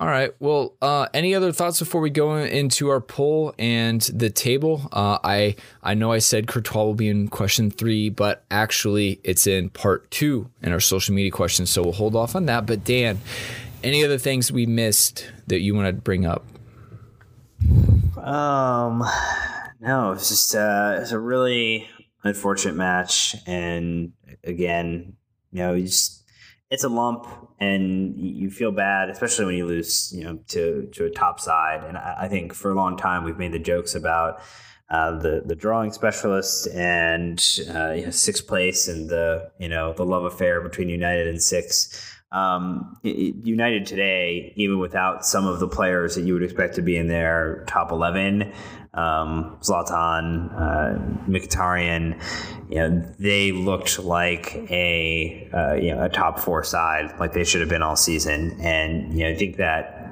[0.00, 0.34] All right.
[0.40, 4.88] Well, uh, any other thoughts before we go into our poll and the table?
[4.92, 9.46] Uh, I I know I said Courtois will be in question three, but actually it's
[9.46, 12.64] in part two in our social media questions, so we'll hold off on that.
[12.64, 13.20] But Dan,
[13.84, 16.46] any other things we missed that you want to bring up?
[18.16, 19.04] Um,
[19.80, 21.90] no, it's just uh, it's a really
[22.24, 24.12] unfortunate match, and
[24.44, 25.14] again,
[25.52, 26.19] you know, you just
[26.70, 27.26] it's a lump
[27.58, 31.84] and you feel bad, especially when you lose, you know, to, to a top side.
[31.84, 34.40] And I, I think for a long time we've made the jokes about
[34.90, 37.40] uh, the the drawing specialist and
[37.72, 41.40] uh, you know, sixth place and the you know the love affair between United and
[41.40, 42.19] six.
[42.32, 46.96] Um, United today, even without some of the players that you would expect to be
[46.96, 48.52] in their top 11,
[48.94, 52.20] um, Zlatan, uh, Mkhitaryan,
[52.68, 57.44] you know, they looked like a uh, you know a top four side, like they
[57.44, 58.56] should have been all season.
[58.60, 60.10] And you know, I think that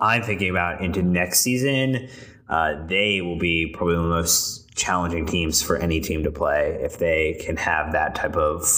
[0.00, 2.08] I'm thinking about into next season,
[2.48, 6.98] uh, they will be probably the most challenging teams for any team to play if
[6.98, 8.68] they can have that type of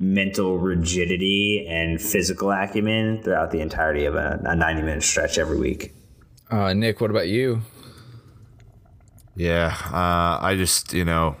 [0.00, 5.58] mental rigidity and physical acumen throughout the entirety of a, a 90 minute stretch every
[5.58, 5.94] week.
[6.50, 7.60] Uh, Nick, what about you?
[9.36, 11.36] Yeah, uh, I just you know,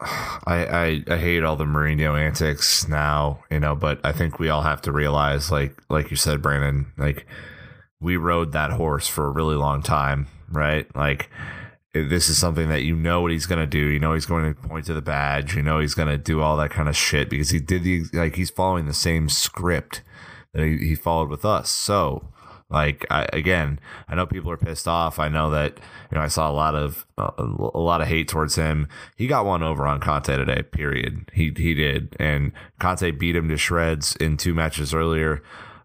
[0.00, 4.48] I, I I hate all the Mourinho antics now, you know, but I think we
[4.48, 7.26] all have to realize, like like you said, Brandon, like
[8.00, 10.86] we rode that horse for a really long time, right?
[10.94, 11.30] Like
[11.92, 13.78] this is something that you know what he's going to do.
[13.78, 15.54] You know he's going to point to the badge.
[15.54, 18.04] You know he's going to do all that kind of shit because he did the
[18.12, 20.02] like he's following the same script
[20.54, 21.70] that he, he followed with us.
[21.70, 22.28] So
[22.72, 23.78] like I, again,
[24.08, 25.18] I know people are pissed off.
[25.18, 25.78] I know that
[26.10, 28.88] you know I saw a lot of uh, a lot of hate towards him.
[29.14, 30.62] He got one over on Conte today.
[30.62, 31.30] Period.
[31.34, 35.42] He he did, and Conte beat him to shreds in two matches earlier.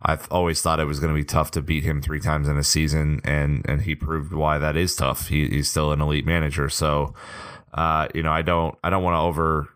[0.07, 2.57] I've always thought it was going to be tough to beat him three times in
[2.57, 5.27] a season, and and he proved why that is tough.
[5.27, 7.13] He, he's still an elite manager, so
[7.73, 9.67] uh, you know I don't I don't want to over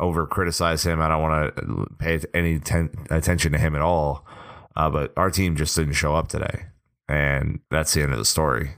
[0.00, 1.00] over criticize him.
[1.00, 4.26] I don't want to pay any ten, attention to him at all.
[4.74, 6.64] Uh, but our team just didn't show up today,
[7.08, 8.72] and that's the end of the story.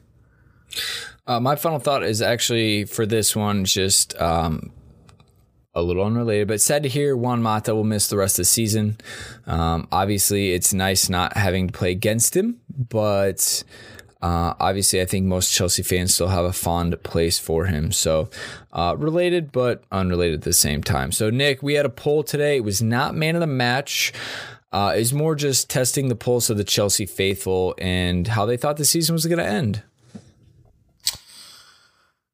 [1.26, 4.70] Uh, my final thought is actually for this one, just um,
[5.79, 8.47] a little unrelated, but sad to hear Juan Mata will miss the rest of the
[8.47, 8.97] season.
[9.47, 13.64] Um, obviously, it's nice not having to play against him, but
[14.20, 17.93] uh, obviously, I think most Chelsea fans still have a fond place for him.
[17.93, 18.31] So,
[18.72, 21.12] uh, related but unrelated at the same time.
[21.12, 22.57] So, Nick, we had a poll today.
[22.57, 24.12] It was not man of the match
[24.72, 28.76] uh, is more just testing the pulse of the Chelsea faithful and how they thought
[28.76, 29.83] the season was going to end.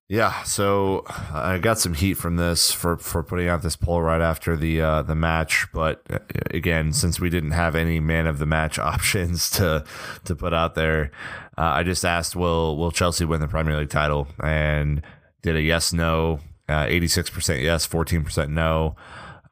[0.07, 1.03] Yeah, so
[1.33, 4.83] I got some heat from this for, for putting out this poll right after the
[4.83, 6.19] uh, the match, but uh,
[6.51, 9.83] again, since we didn't have any man of the match options to
[10.25, 11.11] to put out there,
[11.57, 15.01] uh, I just asked, "Will will Chelsea win the Premier League title?" and
[15.41, 18.97] did a yes no, uh, eighty six percent yes, fourteen percent no.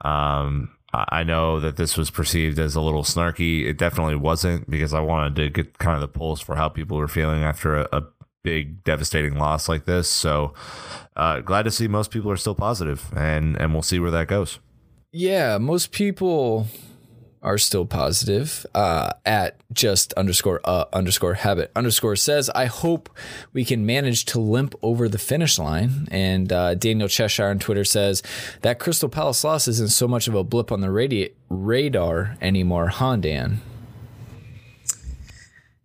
[0.02, 3.64] Um, I know that this was perceived as a little snarky.
[3.64, 6.98] It definitely wasn't because I wanted to get kind of the pulse for how people
[6.98, 8.02] were feeling after a, a
[8.42, 10.08] big devastating loss like this.
[10.08, 10.54] So
[11.16, 14.28] uh, glad to see most people are still positive, and and we'll see where that
[14.28, 14.58] goes.
[15.12, 16.66] Yeah, most people
[17.42, 23.10] are still positive uh, at just underscore uh, underscore habit underscore says i hope
[23.52, 27.84] we can manage to limp over the finish line and uh, daniel cheshire on twitter
[27.84, 28.22] says
[28.60, 32.88] that crystal palace loss isn't so much of a blip on the radi- radar anymore
[32.88, 33.60] huh dan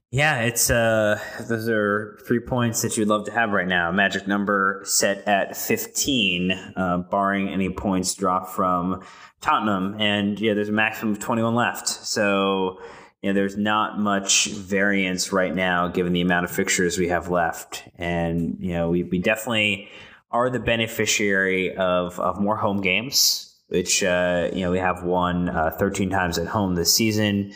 [0.10, 3.91] yeah, it's uh those are three points that you'd love to have right now.
[3.91, 9.03] Magic number set at 15, uh, barring any points dropped from
[9.41, 9.95] Tottenham.
[9.99, 11.88] And yeah, there's a maximum of 21 left.
[11.88, 12.80] So,
[13.22, 17.30] you know, there's not much variance right now given the amount of fixtures we have
[17.30, 17.84] left.
[17.97, 19.89] And, you know, we, we definitely
[20.32, 25.49] are the beneficiary of, of more home games which uh, you know we have won
[25.49, 27.51] uh, 13 times at home this season.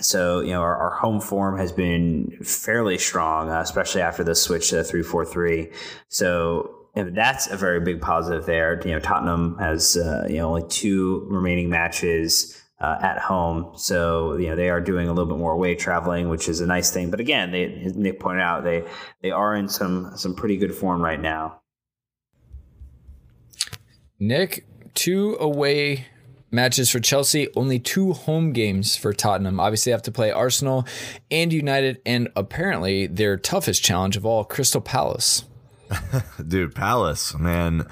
[0.00, 4.34] So you know our, our home form has been fairly strong, uh, especially after the
[4.34, 5.70] switch to three four three.
[6.08, 8.80] So that's a very big positive there.
[8.84, 12.58] You know Tottenham has uh, you know only two remaining matches.
[12.80, 16.28] Uh, at home, so you know they are doing a little bit more away traveling,
[16.28, 17.12] which is a nice thing.
[17.12, 18.84] But again, they Nick pointed out they
[19.20, 21.60] they are in some some pretty good form right now.
[24.18, 26.06] Nick, two away
[26.50, 29.58] matches for Chelsea, only two home games for Tottenham.
[29.58, 30.86] Obviously, they have to play Arsenal
[31.30, 35.44] and United, and apparently their toughest challenge of all, Crystal Palace.
[36.46, 37.86] Dude, Palace, man,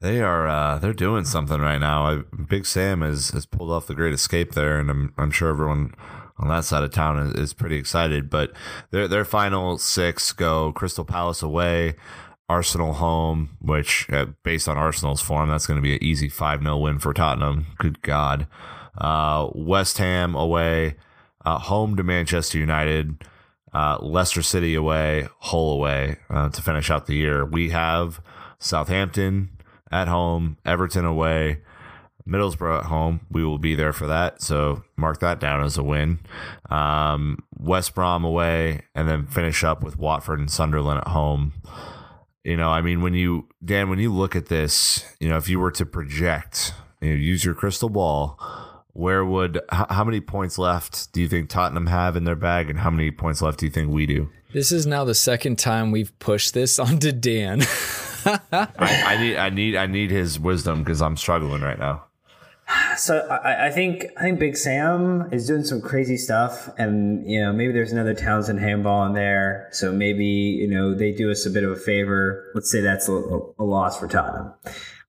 [0.00, 2.06] they are uh, they're doing something right now.
[2.06, 5.48] I, Big Sam has has pulled off the great escape there, and I'm I'm sure
[5.48, 5.94] everyone
[6.38, 8.28] on that side of town is, is pretty excited.
[8.28, 8.52] But
[8.90, 11.94] their their final six go Crystal Palace away.
[12.48, 16.62] Arsenal home, which uh, based on Arsenal's form, that's going to be an easy 5
[16.62, 17.66] 0 win for Tottenham.
[17.78, 18.46] Good God.
[18.96, 20.96] Uh, West Ham away,
[21.44, 23.24] uh, home to Manchester United,
[23.74, 27.44] uh, Leicester City away, Hull away uh, to finish out the year.
[27.44, 28.20] We have
[28.58, 29.50] Southampton
[29.90, 31.60] at home, Everton away,
[32.26, 33.20] Middlesbrough at home.
[33.30, 34.42] We will be there for that.
[34.42, 36.20] So mark that down as a win.
[36.70, 41.52] Um, West Brom away, and then finish up with Watford and Sunderland at home.
[42.46, 45.48] You know, I mean, when you, Dan, when you look at this, you know, if
[45.48, 48.38] you were to project, you know, use your crystal ball,
[48.92, 52.70] where would h- how many points left do you think Tottenham have in their bag,
[52.70, 54.30] and how many points left do you think we do?
[54.52, 57.62] This is now the second time we've pushed this onto Dan.
[58.24, 62.04] I, I need I need I need his wisdom because I'm struggling right now.
[62.96, 67.40] So I, I think I think Big Sam is doing some crazy stuff, and you
[67.40, 69.68] know maybe there's another Townsend handball in there.
[69.70, 72.50] So maybe you know they do us a bit of a favor.
[72.54, 74.52] Let's say that's a, a loss for Tottenham.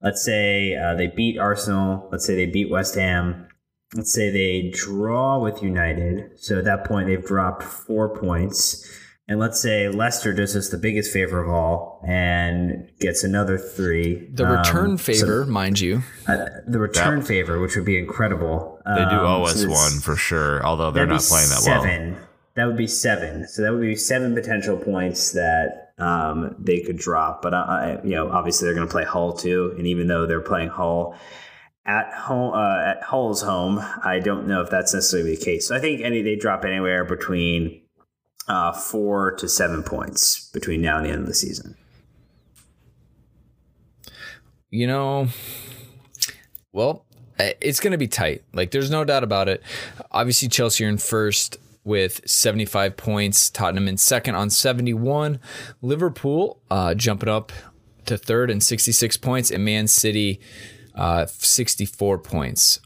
[0.02, 2.08] Let's say uh, they beat Arsenal.
[2.12, 3.48] Let's say they beat West Ham.
[3.96, 6.38] Let's say they draw with United.
[6.40, 8.86] So at that point they've dropped four points.
[9.30, 14.30] And let's say Leicester does us the biggest favor of all and gets another three.
[14.34, 16.02] The return Um, favor, mind you.
[16.28, 18.80] uh, the return That- favor, which would be incredible.
[18.86, 21.62] They do Um, owe so us it's- one for sure, although they're not playing that
[21.66, 21.82] well.
[21.84, 22.16] seven.
[22.56, 23.46] That would be seven.
[23.48, 27.42] So that would be seven potential points that um, they could drop.
[27.42, 30.26] But I, I, you know, obviously they're going to play Hull too, and even though
[30.28, 31.16] they're playing Hull
[31.88, 35.68] at home, uh, at Hull's home, I don't know if that's necessarily the case.
[35.68, 37.82] So I think any they drop anywhere between
[38.48, 41.76] uh, four to seven points between now and the end of the season.
[44.70, 45.30] You know,
[46.74, 47.06] well,
[47.40, 48.44] it's going to be tight.
[48.54, 49.64] Like, there's no doubt about it.
[50.12, 55.40] Obviously, Chelsea are in first with 75 points, Tottenham in second on 71,
[55.82, 57.54] Liverpool uh, jumping up
[58.06, 60.42] to third and 66 points, and Man City
[60.96, 62.80] uh, 64 points.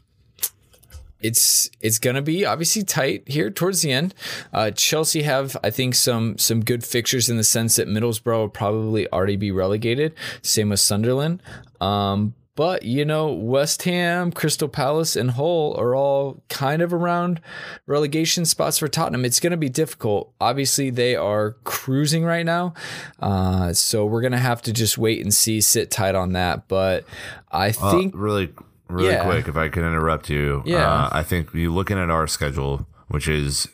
[1.22, 4.14] It's it's gonna be obviously tight here towards the end.
[4.52, 8.48] Uh, Chelsea have I think some some good fixtures in the sense that Middlesbrough will
[8.48, 10.14] probably already be relegated.
[10.42, 11.42] Same with Sunderland.
[11.80, 17.40] Um, but you know West Ham, Crystal Palace, and Hull are all kind of around
[17.86, 19.24] relegation spots for Tottenham.
[19.24, 20.34] It's going to be difficult.
[20.38, 22.74] Obviously, they are cruising right now,
[23.20, 26.68] uh, so we're going to have to just wait and see, sit tight on that.
[26.68, 27.04] But
[27.50, 28.50] I Uh, think really,
[28.92, 29.24] really Yeah.
[29.24, 30.62] quick, if I can interrupt you.
[30.64, 30.86] Yeah.
[30.88, 33.68] Uh, I think you looking at our schedule, which is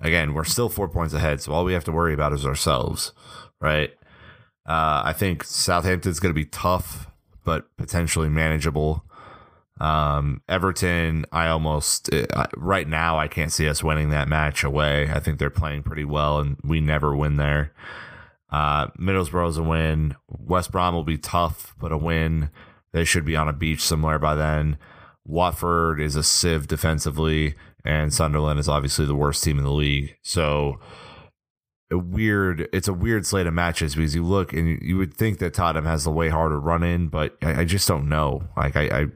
[0.00, 3.12] again, we're still four points ahead, so all we have to worry about is ourselves,
[3.60, 3.90] right?
[4.68, 7.08] Uh, I think Southampton's going to be tough,
[7.44, 9.04] but potentially manageable.
[9.80, 15.10] Um, Everton, I almost uh, right now I can't see us winning that match away.
[15.12, 17.72] I think they're playing pretty well, and we never win there.
[18.50, 20.14] Uh, Middlesbrough's a win.
[20.28, 22.50] West Brom will be tough, but a win.
[22.92, 24.78] They should be on a beach somewhere by then.
[25.24, 30.16] Watford is a sieve defensively, and Sunderland is obviously the worst team in the league.
[30.22, 30.78] So
[31.90, 35.38] a weird it's a weird slate of matches because you look and you, would think
[35.38, 38.42] that Tottenham has the way harder run in, but I, I just don't know.
[38.56, 39.06] Like I, I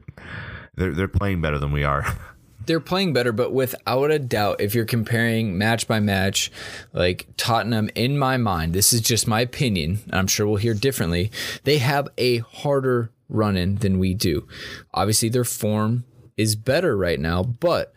[0.75, 2.05] they're they're playing better than we are.
[2.65, 6.51] they're playing better, but without a doubt, if you're comparing match by match,
[6.93, 9.99] like Tottenham, in my mind, this is just my opinion.
[10.11, 11.31] I'm sure we'll hear differently.
[11.63, 14.47] They have a harder run in than we do.
[14.93, 16.05] Obviously, their form
[16.35, 17.93] is better right now, but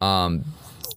[0.00, 0.44] um,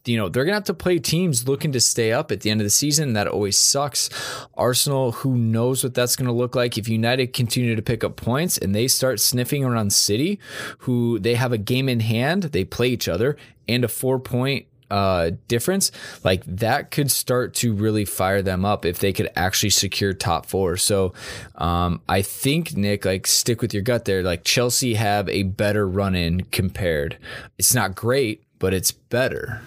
[0.08, 2.62] you know, they're to have to play teams looking to stay up at the end
[2.62, 3.14] of the season.
[3.14, 4.10] That always sucks.
[4.56, 8.58] Arsenal, who knows what that's to look like if United continue to pick up points
[8.58, 10.40] and they start sniffing around City,
[10.80, 14.68] who they have a game in hand, they play each other, and a four point
[14.90, 15.92] uh difference
[16.24, 20.46] like that could start to really fire them up if they could actually secure top
[20.46, 20.78] four.
[20.78, 21.14] So
[21.56, 24.24] um i think nick like stick with your gut there.
[24.24, 27.18] Like chelsea have a better run in compared.
[27.58, 29.62] It's not great but it's better.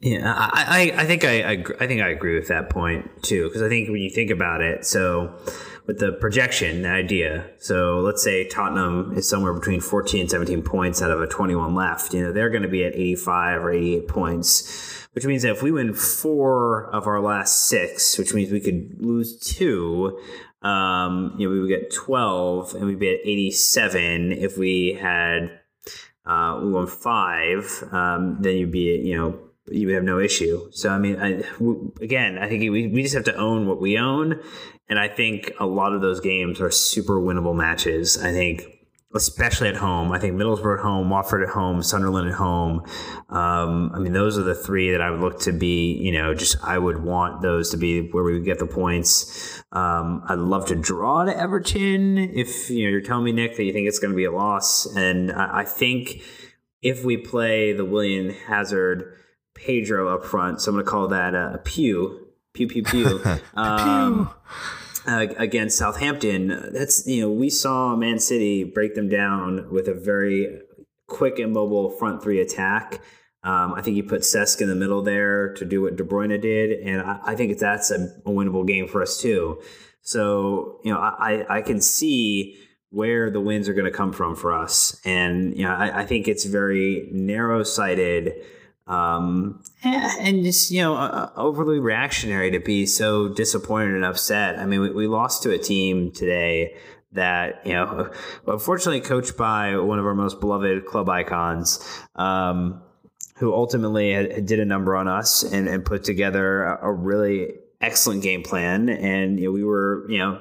[0.00, 3.48] Yeah, I, I, I think I, I, I think I agree with that point too,
[3.48, 5.34] because I think when you think about it, so
[5.86, 10.62] with the projection, the idea, so let's say Tottenham is somewhere between 14 and 17
[10.62, 12.12] points out of a 21 left.
[12.12, 15.62] You know, they're going to be at 85 or 88 points, which means that if
[15.62, 20.18] we win four of our last six, which means we could lose two,
[20.62, 25.60] um, you know, we would get 12, and we'd be at 87 if we had
[26.24, 29.38] uh, we won five, um, then you'd be, you know,
[29.68, 30.70] you would have no issue.
[30.72, 33.80] So, I mean, I, w- again, I think we, we just have to own what
[33.80, 34.40] we own.
[34.88, 38.16] And I think a lot of those games are super winnable matches.
[38.22, 38.64] I think,
[39.14, 42.82] especially at home, I think Middlesbrough at home, Watford at home, Sunderland at home.
[43.30, 46.34] Um, I mean, those are the three that I would look to be, you know,
[46.34, 49.62] just I would want those to be where we would get the points.
[49.72, 53.64] Um, I'd love to draw to Everton if, you know, you're telling me, Nick, that
[53.64, 54.86] you think it's going to be a loss.
[54.94, 56.22] And I, I think
[56.82, 59.14] if we play the Willian Hazard
[59.56, 63.20] Pedro up front, so I'm going to call that a, a pew, pew, pew, pew.
[63.54, 64.30] um,
[65.06, 69.94] uh, against Southampton, that's you know we saw Man City break them down with a
[69.94, 70.60] very
[71.06, 73.00] quick and mobile front three attack.
[73.42, 76.40] Um, I think you put Cesc in the middle there to do what De Bruyne
[76.40, 79.62] did, and I, I think that's a, a winnable game for us too.
[80.02, 82.58] So you know I, I can see
[82.90, 85.00] where the wins are going to come from for us.
[85.04, 88.32] And you know, I, I think it's very narrow sighted.
[88.86, 94.58] Um, and just you know, uh, overly reactionary to be so disappointed and upset.
[94.58, 96.76] I mean, we, we lost to a team today
[97.12, 98.12] that you know,
[98.46, 101.84] unfortunately, coached by one of our most beloved club icons,
[102.14, 102.80] um,
[103.36, 108.22] who ultimately did a number on us and, and put together a, a really excellent
[108.22, 108.88] game plan.
[108.88, 110.40] And you know, we were, you know,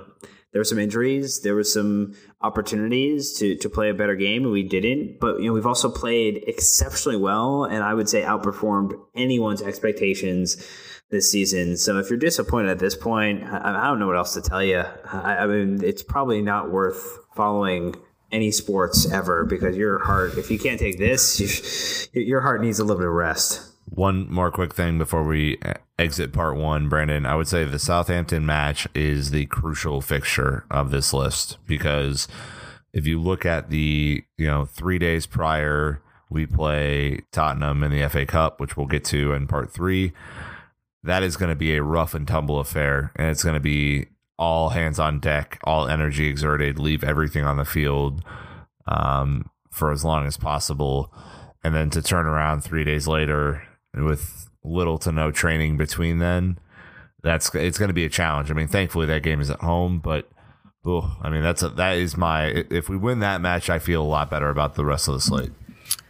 [0.55, 4.53] there were some injuries, there were some opportunities to to play a better game, and
[4.53, 5.19] we didn't.
[5.19, 10.65] But you know, we've also played exceptionally well, and I would say outperformed anyone's expectations
[11.11, 11.75] this season.
[11.75, 14.63] So if you're disappointed at this point, I, I don't know what else to tell
[14.63, 14.85] you.
[15.11, 17.93] I, I mean, it's probably not worth following
[18.31, 22.79] any sports ever because your heart, if you can't take this, you, your heart needs
[22.79, 23.74] a little bit of rest.
[23.95, 25.57] One more quick thing before we
[25.97, 27.25] exit part one, Brandon.
[27.25, 32.27] I would say the Southampton match is the crucial fixture of this list because
[32.93, 38.07] if you look at the, you know, three days prior, we play Tottenham in the
[38.09, 40.13] FA Cup, which we'll get to in part three
[41.05, 43.11] that is going to be a rough and tumble affair.
[43.15, 47.57] And it's going to be all hands on deck, all energy exerted, leave everything on
[47.57, 48.23] the field
[48.87, 51.13] um, for as long as possible.
[51.63, 53.63] And then to turn around three days later
[54.03, 56.59] with little to no training between then,
[57.23, 58.51] that's it's going to be a challenge.
[58.51, 60.29] I mean, thankfully that game is at home, but
[60.85, 64.01] oh, I mean that's a, that is my if we win that match, I feel
[64.01, 65.51] a lot better about the rest of the slate.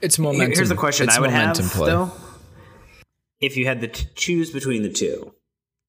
[0.01, 0.55] It's momentum.
[0.55, 1.89] Here's the question it's I would have play.
[1.89, 2.11] though
[3.39, 5.33] if you had to choose between the two,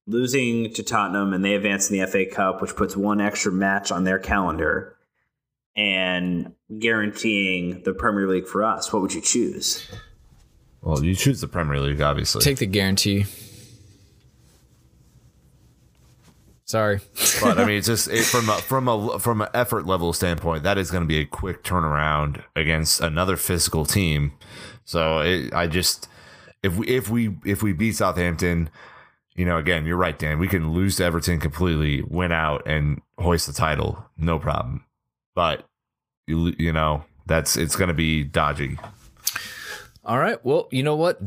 [0.06, 3.90] losing to Tottenham and they advance in the FA Cup, which puts one extra match
[3.90, 4.96] on their calendar,
[5.76, 9.90] and guaranteeing the Premier League for us, what would you choose?
[10.86, 12.42] Well, you choose the Premier League, obviously.
[12.42, 13.26] Take the guarantee.
[16.64, 17.00] Sorry,
[17.42, 20.62] but I mean, it's just it, from a, from a from an effort level standpoint,
[20.62, 24.34] that is going to be a quick turnaround against another physical team.
[24.84, 26.06] So it, I just
[26.62, 28.70] if we if we if we beat Southampton,
[29.34, 30.38] you know, again, you're right, Dan.
[30.38, 34.84] We can lose to Everton completely, win out, and hoist the title, no problem.
[35.34, 35.66] But
[36.28, 38.78] you you know, that's it's going to be dodgy.
[40.06, 40.42] All right.
[40.44, 41.18] Well, you know what?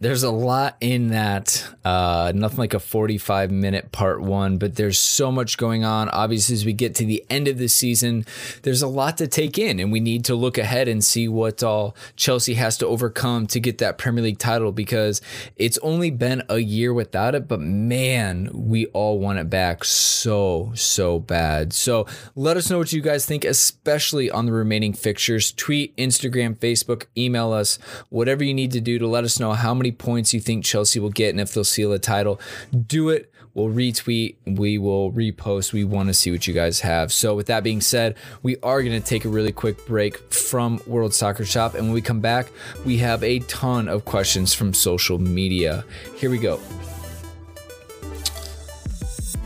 [0.00, 1.66] There's a lot in that.
[1.84, 6.08] Uh, nothing like a 45 minute part one, but there's so much going on.
[6.10, 8.24] Obviously, as we get to the end of the season,
[8.62, 11.62] there's a lot to take in, and we need to look ahead and see what
[11.62, 15.20] all Chelsea has to overcome to get that Premier League title because
[15.56, 20.70] it's only been a year without it, but man, we all want it back so,
[20.74, 21.72] so bad.
[21.72, 25.52] So let us know what you guys think, especially on the remaining fixtures.
[25.52, 27.78] Tweet, Instagram, Facebook, email us,
[28.10, 30.64] whatever you need to do to let us know how many many points you think
[30.64, 32.40] Chelsea will get and if they'll seal a title.
[32.86, 33.32] Do it.
[33.54, 34.36] We'll retweet.
[34.46, 35.72] We will repost.
[35.72, 37.12] We want to see what you guys have.
[37.12, 40.80] So, with that being said, we are going to take a really quick break from
[40.86, 41.74] World Soccer Shop.
[41.74, 42.46] And when we come back,
[42.84, 45.84] we have a ton of questions from social media.
[46.14, 46.60] Here we go.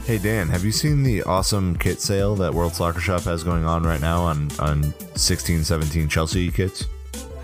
[0.05, 3.65] Hey Dan, have you seen the awesome kit sale that World Soccer Shop has going
[3.65, 6.87] on right now on on 16, 17 Chelsea kits?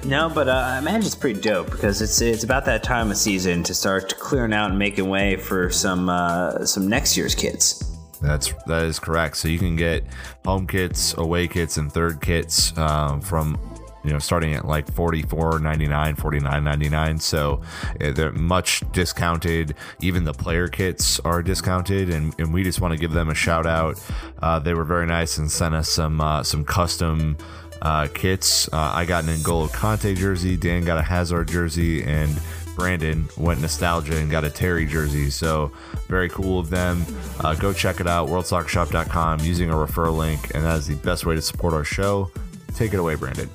[0.05, 3.17] No, but uh, I imagine it's pretty dope because it's it's about that time of
[3.17, 7.85] season to start clearing out and making way for some uh, some next year's kits.
[8.23, 9.37] That's that is correct.
[9.37, 10.05] So you can get
[10.45, 13.59] home kits, away kits, and third kits um, from
[14.05, 17.61] you know starting at like 44.99 49.99 so
[18.01, 22.93] eh, they're much discounted even the player kits are discounted and, and we just want
[22.93, 24.01] to give them a shout out
[24.41, 27.37] uh, they were very nice and sent us some uh, some custom
[27.83, 28.69] uh, kits.
[28.73, 30.57] Uh, I got an N'Golo Kante jersey.
[30.57, 32.41] Dan got a Hazard jersey, and
[32.77, 35.31] Brandon went nostalgia and got a Terry jersey.
[35.31, 35.73] So
[36.07, 37.05] very cool of them.
[37.41, 41.27] Uh, go check it out, worldsoccershop.com, using a referral link, and that is the best
[41.27, 42.31] way to support our show.
[42.75, 43.51] Take it away, Brandon.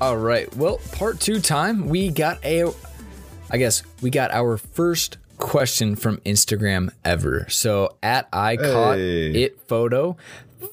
[0.00, 0.54] All right.
[0.56, 1.88] Well, part two time.
[1.88, 2.72] We got a,
[3.50, 7.46] I guess we got our first question from Instagram ever.
[7.48, 9.44] So at I caught hey.
[9.44, 10.16] it photo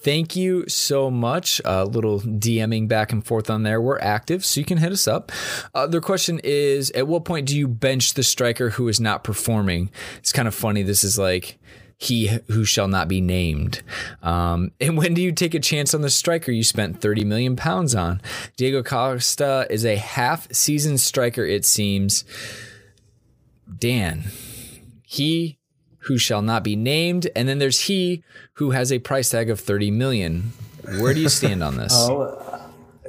[0.01, 1.59] thank you so much.
[1.61, 3.81] A uh, little DMing back and forth on there.
[3.81, 5.31] We're active, so you can hit us up.
[5.73, 9.23] Uh, their question is At what point do you bench the striker who is not
[9.23, 9.91] performing?
[10.17, 10.83] It's kind of funny.
[10.83, 11.59] This is like
[11.97, 13.83] he who shall not be named.
[14.23, 17.55] Um, and when do you take a chance on the striker you spent 30 million
[17.55, 18.21] pounds on?
[18.57, 22.25] Diego Costa is a half season striker, it seems.
[23.77, 24.31] Dan,
[25.03, 25.59] he
[26.01, 28.23] who shall not be named, and then there's he
[28.53, 30.53] who has a price tag of 30 million.
[30.99, 31.93] Where do you stand on this?
[31.95, 32.51] oh,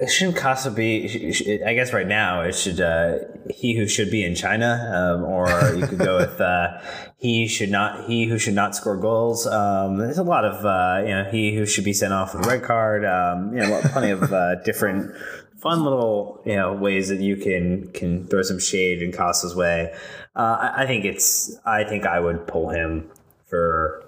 [0.03, 1.62] it shouldn't Costa be?
[1.64, 3.18] I guess right now it should uh,
[3.49, 6.80] he who should be in China, um, or you could go with uh,
[7.16, 9.47] he should not he who should not score goals.
[9.47, 12.45] Um, there's a lot of uh, you know he who should be sent off with
[12.45, 13.05] a red card.
[13.05, 15.14] Um, you know, plenty of uh, different
[15.59, 19.95] fun little you know ways that you can can throw some shade in Costa's way.
[20.34, 23.10] Uh, I, think it's I think I would pull him
[23.46, 24.02] for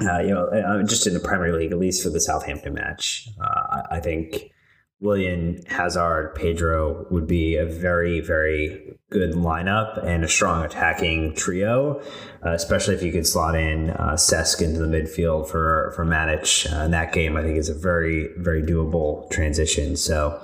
[0.00, 3.28] uh, you know, uh, just in the Premier League, at least for the Southampton match.
[3.40, 4.52] Uh, I think
[5.00, 12.00] Willian Hazard, Pedro would be a very, very good lineup and a strong attacking trio,
[12.44, 16.72] uh, especially if you could slot in uh, Cesc into the midfield for for Matic
[16.72, 17.36] uh, in that game.
[17.36, 19.96] I think is a very, very doable transition.
[19.96, 20.40] So,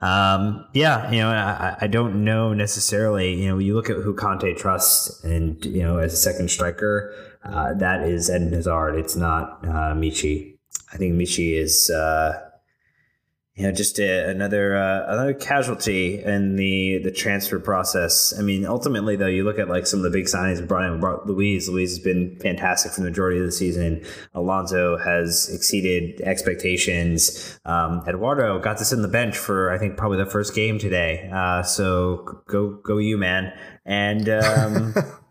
[0.00, 3.34] um, yeah, you know, I, I, don't know necessarily.
[3.34, 7.14] You know, you look at who Conte trusts, and you know, as a second striker,
[7.44, 8.96] uh, that is Eden Hazard.
[8.96, 10.58] It's not uh, Michy.
[10.92, 11.90] I think Michy is.
[11.90, 12.42] Uh,
[13.56, 18.38] you know, just a, another uh, another casualty in the the transfer process.
[18.38, 20.66] I mean, ultimately, though, you look at like some of the big signings.
[20.66, 21.66] Brian Luiz.
[21.66, 24.04] Luiz has been fantastic for the majority of the season.
[24.34, 27.58] Alonso has exceeded expectations.
[27.64, 31.30] Um, Eduardo got sit on the bench for I think probably the first game today.
[31.32, 33.54] Uh, so go go you man.
[33.86, 34.94] And um,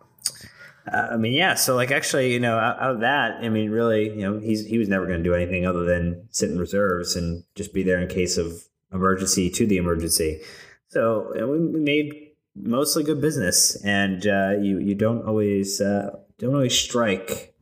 [0.91, 1.55] Uh, I mean, yeah.
[1.55, 4.65] So, like, actually, you know, out, out, of that, I mean, really, you know, he's
[4.65, 7.83] he was never going to do anything other than sit in reserves and just be
[7.83, 8.63] there in case of
[8.93, 10.41] emergency to the emergency.
[10.89, 16.77] So we made mostly good business, and uh, you you don't always uh, don't always
[16.77, 17.53] strike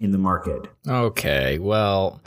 [0.00, 0.68] in the market.
[0.86, 2.20] Okay, well,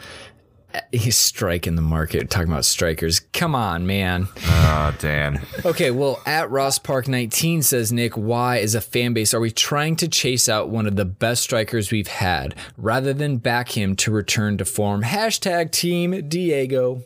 [0.92, 6.50] he's striking the market talking about strikers come on man oh dan okay well at
[6.50, 10.48] ross park 19 says nick why as a fan base are we trying to chase
[10.50, 14.66] out one of the best strikers we've had rather than back him to return to
[14.66, 17.04] form hashtag team diego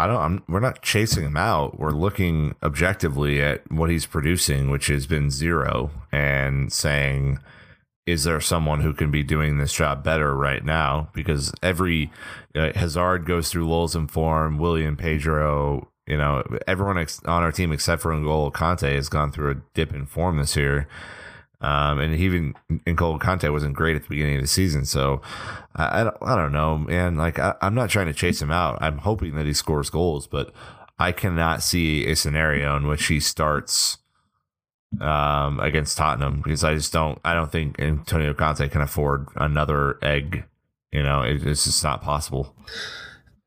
[0.00, 0.16] I don't.
[0.16, 1.78] I'm, we're not chasing him out.
[1.78, 7.38] We're looking objectively at what he's producing, which has been zero, and saying,
[8.10, 11.08] is there someone who can be doing this job better right now?
[11.14, 12.10] Because every
[12.54, 17.52] uh, Hazard goes through lulls in form, Willian Pedro, you know, everyone ex- on our
[17.52, 20.88] team except for N'Golo Kante has gone through a dip in form this year.
[21.60, 24.84] Um, and even N'Golo Kante wasn't great at the beginning of the season.
[24.86, 25.20] So
[25.76, 27.16] I, I, don't, I don't know, man.
[27.16, 28.78] Like, I, I'm not trying to chase him out.
[28.80, 30.52] I'm hoping that he scores goals, but
[30.98, 33.98] I cannot see a scenario in which he starts
[34.98, 39.98] um, against Tottenham because I just don't I don't think Antonio Conte can afford another
[40.02, 40.44] egg.
[40.92, 42.54] You know, it, it's just not possible.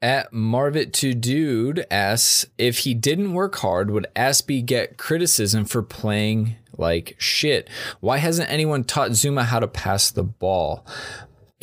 [0.02, 5.82] At Marvit to Dude asks if he didn't work hard, would Azpi get criticism for
[5.82, 7.70] playing like shit?
[8.00, 10.86] Why hasn't anyone taught Zouma how to pass the ball?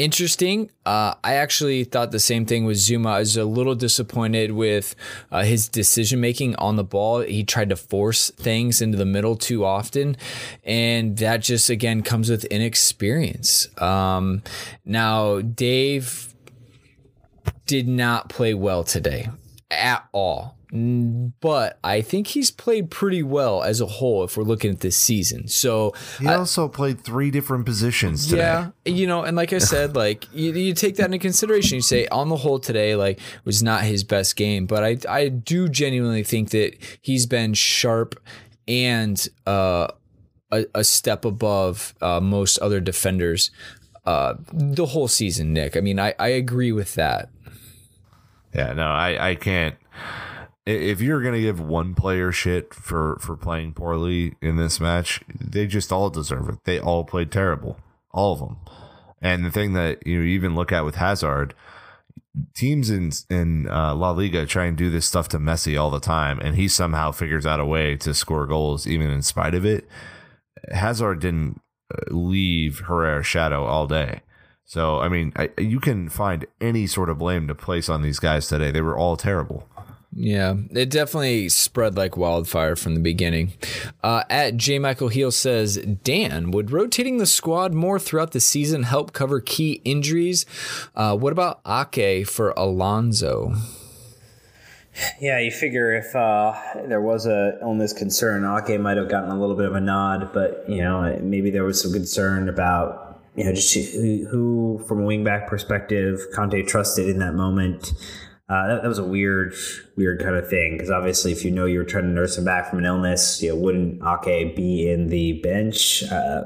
[0.01, 0.71] Interesting.
[0.87, 3.09] Uh, I actually thought the same thing with Zouma.
[3.09, 4.95] I was a little disappointed with
[5.31, 7.21] uh, his decision making on the ball.
[7.21, 10.17] He tried to force things into the middle too often,
[10.65, 13.69] and that just again comes with inexperience.
[13.79, 14.43] Um,
[14.87, 16.33] now, Dave
[17.67, 19.29] did not play well today
[19.71, 24.71] at all but I think he's played pretty well as a whole if we're looking
[24.71, 25.49] at this season.
[25.49, 28.43] So he also played three different positions today.
[28.43, 31.77] Yeah, you know, and like I said, like you, you, take that into consideration.
[31.77, 35.29] You say on the whole today, like was not his best game, but I I
[35.29, 38.21] do genuinely think that he's been sharp
[38.69, 39.89] and uh,
[40.53, 43.51] a, a step above uh, most other defenders
[44.07, 45.53] uh, the whole season.
[45.53, 47.29] Nick, I mean, I I agree with that.
[48.55, 49.75] Yeah, no, I I can't
[50.71, 55.21] if you're going to give one player shit for for playing poorly in this match,
[55.39, 56.65] they just all deserve it.
[56.65, 57.79] They all played terrible,
[58.11, 58.57] all of them.
[59.23, 61.55] And the thing that you even look at with Hazard,
[62.55, 66.01] teams in in uh, La Liga try and do this stuff to Messi all the
[66.01, 69.65] time, and he somehow figures out a way to score goals even in spite of
[69.65, 69.87] it.
[70.71, 71.61] Hazard didn't
[71.93, 74.23] uh, leave Herrera's shadow all day.
[74.65, 78.21] So, I mean, I, you can find any sort of blame to place on these
[78.21, 78.71] guys today.
[78.71, 79.67] They were all terrible.
[80.13, 83.53] Yeah, it definitely spread like wildfire from the beginning.
[84.03, 84.81] Uh, at J.
[84.81, 89.81] Michael Heel says, Dan, would rotating the squad more throughout the season help cover key
[89.85, 90.47] injuries?
[90.97, 93.55] Uh, what about Ake for Alonso?
[95.21, 96.55] Yeah, you figure if uh,
[96.89, 100.33] there was a illness concern, Ake might have gotten a little bit of a nod,
[100.33, 105.05] but you know maybe there was some concern about you know just who, who from
[105.05, 107.93] a wingback perspective, Conte trusted in that moment.
[108.51, 109.55] Uh, that, that, was a weird,
[109.95, 112.69] weird kind of thing because obviously, if you know you're trying to nurse him back
[112.69, 116.03] from an illness, you know, wouldn't Ake be in the bench?
[116.03, 116.43] Uh,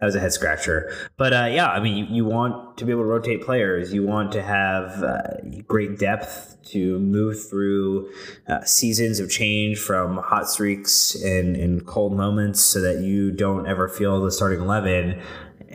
[0.00, 0.92] that was a head scratcher.
[1.16, 3.94] But uh, yeah, I mean, you, you, want to be able to rotate players.
[3.94, 5.22] You want to have uh,
[5.68, 8.10] great depth to move through
[8.48, 13.68] uh, seasons of change from hot streaks and, and cold moments, so that you don't
[13.68, 15.22] ever feel the starting eleven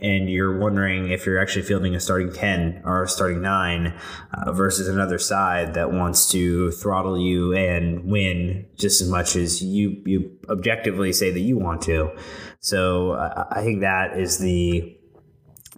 [0.02, 3.94] and you're wondering if you're actually fielding a starting 10 or a starting 9
[4.34, 9.64] uh, versus another side that wants to throttle you and win just as much as
[9.64, 12.12] you you objectively say that you want to.
[12.60, 14.96] So uh, I think that is the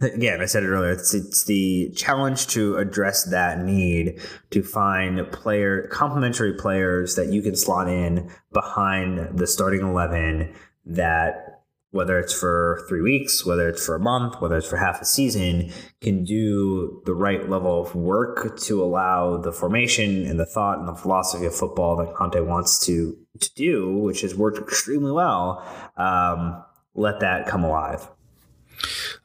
[0.01, 0.91] again, I said it earlier.
[0.91, 4.19] It's, it's the challenge to address that need
[4.49, 10.53] to find player complementary players that you can slot in behind the starting eleven
[10.86, 11.51] that
[11.92, 15.06] whether it's for three weeks, whether it's for a month, whether it's for half a
[15.06, 20.80] season, can do the right level of work to allow the formation and the thought
[20.80, 25.12] and the philosophy of football that Conte wants to to do, which has worked extremely
[25.12, 25.66] well.
[25.98, 26.64] Um,
[26.96, 28.08] let that come alive.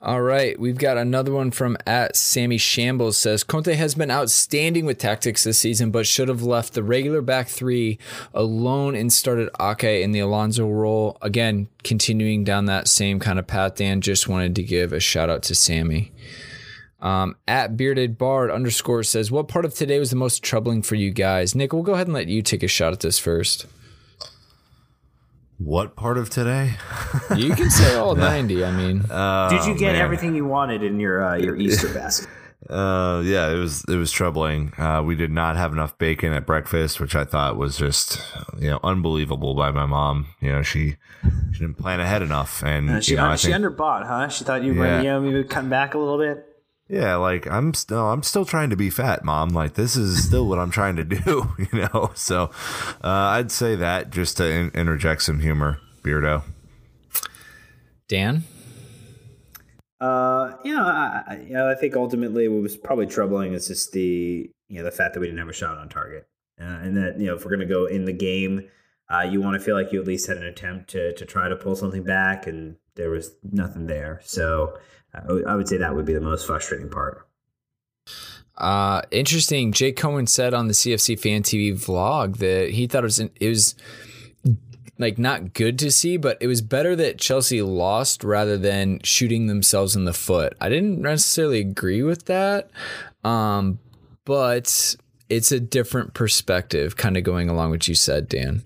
[0.07, 4.87] All right, we've got another one from at Sammy Shambles says Conte has been outstanding
[4.87, 7.99] with tactics this season, but should have left the regular back three
[8.33, 11.19] alone and started Ake in the Alonso role.
[11.23, 13.75] Again, continuing down that same kind of path.
[13.75, 16.13] Dan just wanted to give a shout out to Sammy.
[17.01, 20.95] Um, at bearded bard underscore says, "What part of today was the most troubling for
[20.95, 23.67] you guys?" Nick, we'll go ahead and let you take a shot at this first.
[25.59, 26.75] What part of today?
[27.37, 28.65] you can say all ninety.
[28.65, 30.03] I mean, oh, did you get man.
[30.03, 32.29] everything you wanted in your uh, your Easter basket?
[32.69, 34.73] Uh, yeah, it was it was troubling.
[34.79, 38.21] Uh, we did not have enough bacon at breakfast, which I thought was just
[38.59, 40.27] you know unbelievable by my mom.
[40.41, 40.97] You know, she
[41.53, 44.29] she didn't plan ahead enough, and uh, she you know, she think, underbought, huh?
[44.29, 44.79] She thought you yeah.
[44.79, 46.45] might you know maybe come back a little bit.
[46.89, 49.49] Yeah, like I'm still I'm still trying to be fat, mom.
[49.49, 52.12] Like this is still what I'm trying to do, you know.
[52.14, 52.51] So
[53.03, 56.45] uh, I'd say that just to in- interject some humor, Beardo.
[58.09, 58.45] Dan.
[60.01, 64.49] Uh, yeah, I, you know, I think ultimately what was probably troubling is just the
[64.68, 66.28] you know the fact that we didn't have a shot on target,
[66.61, 68.68] uh, and that you know if we're gonna go in the game,
[69.11, 71.49] uh, you want to feel like you at least had an attempt to to try
[71.49, 74.20] to pull something back, and there was nothing there.
[74.22, 74.78] So
[75.47, 77.27] I would say that would be the most frustrating part.
[78.57, 79.73] Uh, interesting.
[79.73, 83.49] Jake Cohen said on the CFC Fan TV vlog that he thought it was it
[83.49, 83.75] was
[84.99, 89.47] like not good to see, but it was better that Chelsea lost rather than shooting
[89.47, 90.55] themselves in the foot.
[90.61, 92.71] I didn't necessarily agree with that,
[93.23, 93.79] um,
[94.25, 94.97] but
[95.29, 98.62] it's a different perspective, kind of going along with what you said, Dan.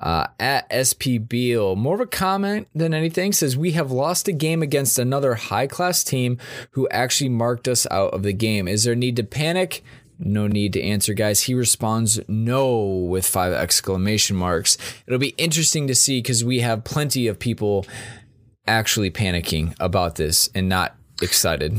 [0.00, 4.32] Uh, at SP Beal, more of a comment than anything, says we have lost a
[4.32, 6.38] game against another high class team
[6.72, 8.68] who actually marked us out of the game.
[8.68, 9.82] Is there need to panic?
[10.18, 11.42] No need to answer, guys.
[11.42, 14.76] He responds no with five exclamation marks.
[15.06, 17.86] It'll be interesting to see because we have plenty of people
[18.66, 21.78] actually panicking about this and not excited.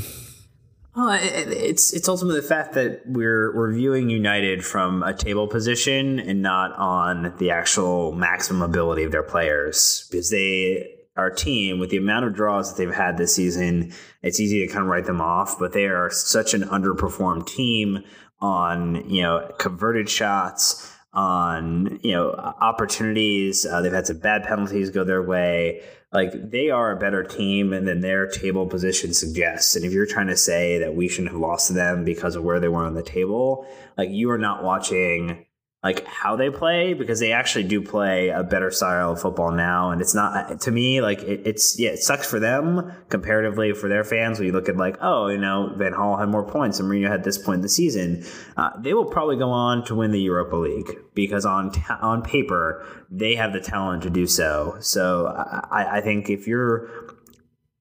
[0.96, 6.20] Well, it's it's ultimately the fact that we're we're viewing United from a table position
[6.20, 10.08] and not on the actual maximum ability of their players.
[10.10, 13.92] Because they our team with the amount of draws that they've had this season,
[14.22, 18.02] it's easy to kind of write them off, but they are such an underperformed team
[18.40, 23.66] on you know converted shots on you know opportunities.
[23.66, 25.82] Uh, they've had some bad penalties go their way
[26.16, 29.76] like they are a better team then their table position suggests.
[29.76, 32.44] And if you're trying to say that we shouldn't have lost to them because of
[32.44, 35.46] where they were on the table, like you are not watching
[35.86, 39.92] like how they play because they actually do play a better style of football now.
[39.92, 43.88] And it's not to me like it, it's yeah it sucks for them comparatively for
[43.88, 46.80] their fans when you look at like oh you know Van Gaal had more points
[46.80, 48.26] and Mourinho had this point in the season.
[48.58, 52.24] Uh, they will probably go on to win the Europa League because on ta- on
[52.24, 54.78] paper they have the talent to do so.
[54.80, 57.05] So I, I think if you're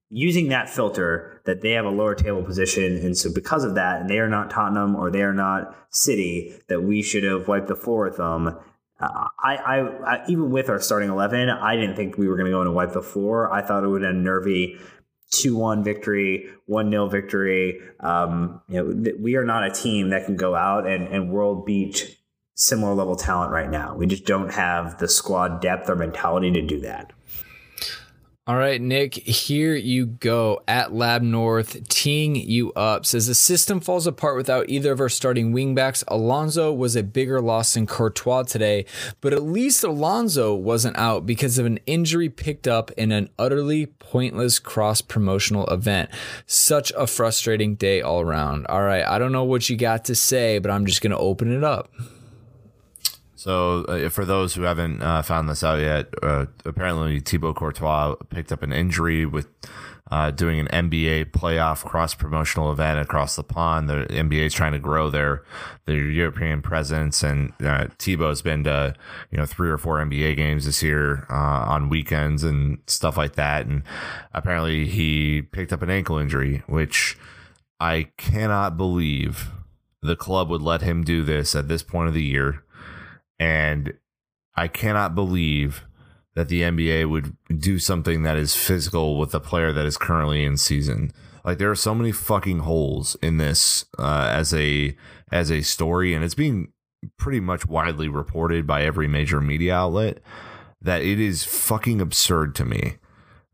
[0.09, 4.01] using that filter that they have a lower table position, and so because of that,
[4.01, 7.67] and they are not Tottenham or they are not City, that we should have wiped
[7.67, 8.47] the floor with them.
[8.99, 9.79] Uh, I, I,
[10.15, 12.75] I, even with our starting eleven, I didn't think we were going to go and
[12.75, 13.51] wipe the floor.
[13.51, 14.77] I thought it would end nervy.
[15.31, 17.81] 2-1 victory, 1-0 victory.
[17.99, 21.31] Um, you know, th- we are not a team that can go out and, and
[21.31, 22.17] world beat
[22.55, 23.95] similar level talent right now.
[23.95, 27.11] We just don't have the squad depth or mentality to do that.
[28.47, 33.03] All right, Nick, here you go at Lab North, teeing you up.
[33.03, 36.03] Says the system falls apart without either of our starting wingbacks.
[36.07, 38.85] Alonso was a bigger loss than Courtois today,
[39.19, 43.87] but at least Alonso wasn't out because of an injury picked up in an utterly
[43.87, 46.11] pointless cross promotional event.
[46.45, 48.67] Such a frustrating day all around.
[48.67, 51.17] All right, I don't know what you got to say, but I'm just going to
[51.17, 51.91] open it up.
[53.45, 58.15] So, uh, for those who haven't uh, found this out yet, uh, apparently Thibaut Courtois
[58.31, 59.47] picked up an injury with
[60.09, 63.87] uh, doing an NBA playoff cross promotional event across the pond.
[63.87, 65.43] The NBA is trying to grow their
[65.85, 68.95] their European presence, and uh, Thibaut's been to
[69.29, 73.35] you know three or four NBA games this year uh, on weekends and stuff like
[73.35, 73.67] that.
[73.67, 73.83] And
[74.33, 77.15] apparently, he picked up an ankle injury, which
[77.79, 79.51] I cannot believe
[80.01, 82.63] the club would let him do this at this point of the year
[83.39, 83.93] and
[84.55, 85.85] I cannot believe
[86.35, 90.43] that the NBA would do something that is physical with a player that is currently
[90.43, 91.11] in season.
[91.43, 94.95] Like there are so many fucking holes in this uh, as a
[95.31, 96.73] as a story, and it's being
[97.17, 100.19] pretty much widely reported by every major media outlet
[100.81, 102.95] that it is fucking absurd to me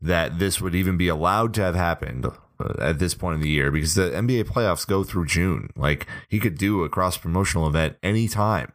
[0.00, 3.48] that this would even be allowed to have happened uh, at this point in the
[3.48, 5.70] year because the NBA playoffs go through June.
[5.76, 8.72] Like he could do a cross promotional event anytime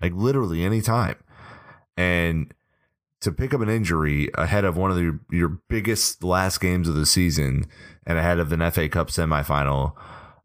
[0.00, 1.16] like literally any time.
[1.96, 2.52] And
[3.20, 6.94] to pick up an injury ahead of one of the, your biggest last games of
[6.94, 7.64] the season
[8.06, 9.94] and ahead of an FA Cup semifinal,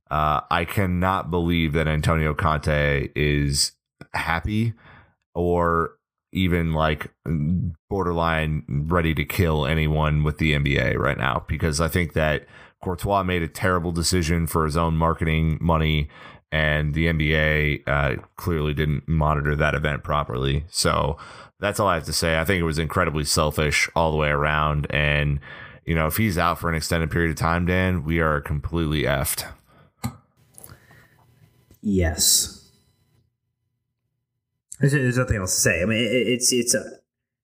[0.10, 3.74] uh, I cannot believe that Antonio Conte is
[4.14, 4.74] happy
[5.36, 5.98] or
[6.32, 7.12] even like
[7.90, 12.46] borderline ready to kill anyone with the NBA right now because I think that
[12.84, 16.10] Courtois made a terrible decision for his own marketing money
[16.54, 20.66] and the NBA uh, clearly didn't monitor that event properly.
[20.70, 21.18] So
[21.60, 22.40] that's all I have to say.
[22.40, 24.86] I think it was incredibly selfish all the way around.
[24.92, 25.40] And,
[25.84, 29.02] you know, if he's out for an extended period of time, Dan, we are completely
[29.02, 29.46] effed.
[31.82, 32.70] Yes.
[34.80, 35.82] There's, there's nothing else to say.
[35.82, 36.84] I mean, it, it's it's a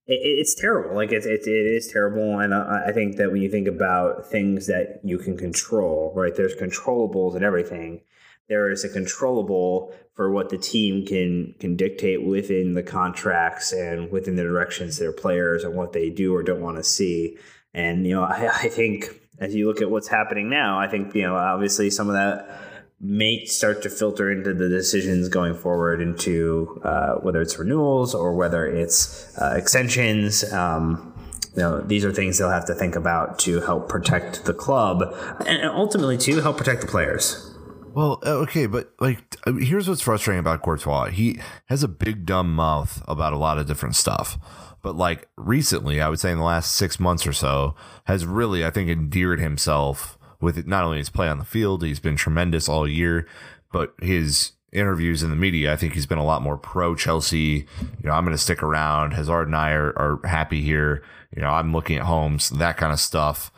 [0.06, 0.96] it's terrible.
[0.96, 4.28] Like it, it, it is terrible, and I, I think that when you think about
[4.28, 6.36] things that you can control, right?
[6.36, 8.02] There's controllables and everything
[8.50, 14.12] there is a controllable for what the team can can dictate within the contracts and
[14.12, 17.38] within the directions their players and what they do or don't want to see.
[17.74, 21.16] And you know, I, I think as you look at what's happening now, I think
[21.16, 22.66] you know obviously some of that
[23.00, 28.36] may start to filter into the decisions going forward into uh, whether it's renewals or
[28.36, 30.44] whether it's uh, extensions.
[30.52, 31.14] Um,
[31.56, 35.16] you know, these are things they'll have to think about to help protect the club
[35.46, 37.49] and ultimately to help protect the players.
[37.94, 39.20] Well, uh, okay, but like,
[39.60, 41.10] here's what's frustrating about Courtois.
[41.10, 44.38] He has a big dumb mouth about a lot of different stuff,
[44.82, 47.76] but like recently, I would say in the last six months or so,
[48.06, 52.00] has really, I think, endeared himself with not only his play on the field, he's
[52.00, 53.28] been tremendous all year,
[53.72, 57.66] but his interviews in the media, I think he's been a lot more pro Chelsea.
[57.82, 59.14] You know, I'm going to stick around.
[59.14, 61.04] Hazard and I are, are happy here.
[61.36, 63.52] You know, I'm looking at homes, that kind of stuff.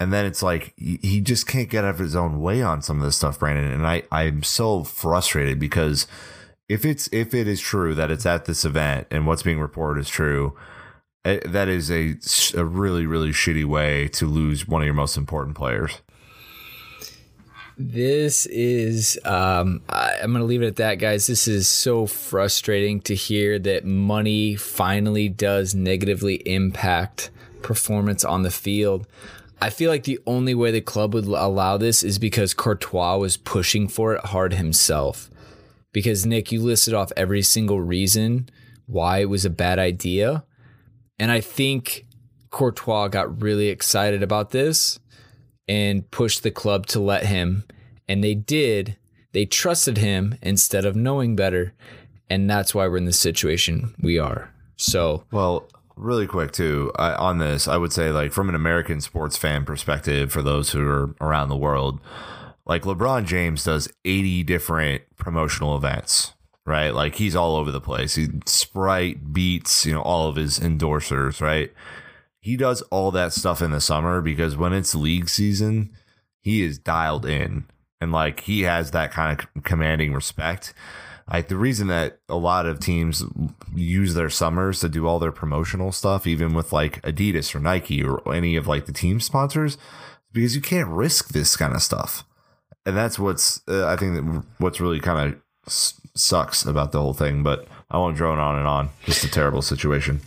[0.00, 2.98] And then it's like he just can't get out of his own way on some
[2.98, 3.72] of this stuff, Brandon.
[3.72, 6.06] And I, I'm so frustrated because
[6.68, 10.02] if it's if it is true that it's at this event and what's being reported
[10.02, 10.56] is true,
[11.24, 12.14] it, eh, that is a,
[12.56, 16.00] a really really shitty way to lose one of your most important players.
[17.80, 21.28] This is, um, I, am going to leave it at that, guys.
[21.28, 27.30] This is so frustrating to hear that money finally does negatively impact
[27.62, 29.06] performance on the field.
[29.60, 33.36] I feel like the only way the club would allow this is because Courtois was
[33.36, 35.30] pushing for it hard himself.
[35.92, 38.48] Because Nick, you listed off every single reason
[38.86, 40.44] why it was a bad idea.
[41.18, 42.06] And I think
[42.50, 45.00] Courtois got really excited about this
[45.66, 47.64] and pushed the club to let him.
[48.08, 48.96] And they did.
[49.32, 51.74] They trusted him instead of knowing better.
[52.30, 54.54] And that's why we're in the situation we are.
[54.76, 59.00] So, well, really quick too I, on this i would say like from an american
[59.00, 62.00] sports fan perspective for those who are around the world
[62.64, 66.32] like lebron james does 80 different promotional events
[66.68, 66.90] right?
[66.90, 68.14] Like he's all over the place.
[68.14, 71.72] He sprite beats you know all of his endorsers right?
[72.40, 75.90] He does all that stuff in the summer because when it's league season
[76.40, 77.64] he is dialed in.
[78.00, 80.72] And like he has that kind of commanding respect
[81.30, 83.24] like the reason that a lot of teams
[83.74, 88.02] use their summers to do all their promotional stuff, even with like Adidas or Nike
[88.02, 89.76] or any of like the team sponsors,
[90.32, 92.24] because you can't risk this kind of stuff.
[92.86, 95.34] And that's what's uh, I think that what's really kind
[95.66, 97.42] of sucks about the whole thing.
[97.42, 98.90] But I won't drone on and on.
[99.04, 100.20] Just a terrible situation.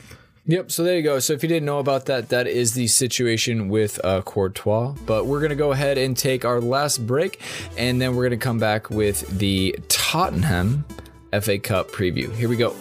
[0.47, 0.71] Yep.
[0.71, 1.19] So there you go.
[1.19, 4.95] So if you didn't know about that, that is the situation with uh, Courtois.
[5.05, 7.39] But we're gonna go ahead and take our last break,
[7.77, 10.83] and then we're gonna come back with the Tottenham
[11.31, 12.33] FA Cup preview.
[12.33, 12.75] Here we go.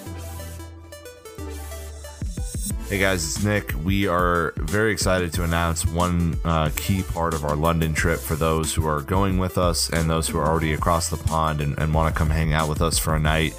[2.88, 3.72] Hey guys, it's Nick.
[3.84, 8.34] We are very excited to announce one uh, key part of our London trip for
[8.34, 11.78] those who are going with us and those who are already across the pond and,
[11.78, 13.54] and want to come hang out with us for a night.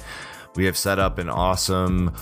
[0.54, 2.14] We have set up an awesome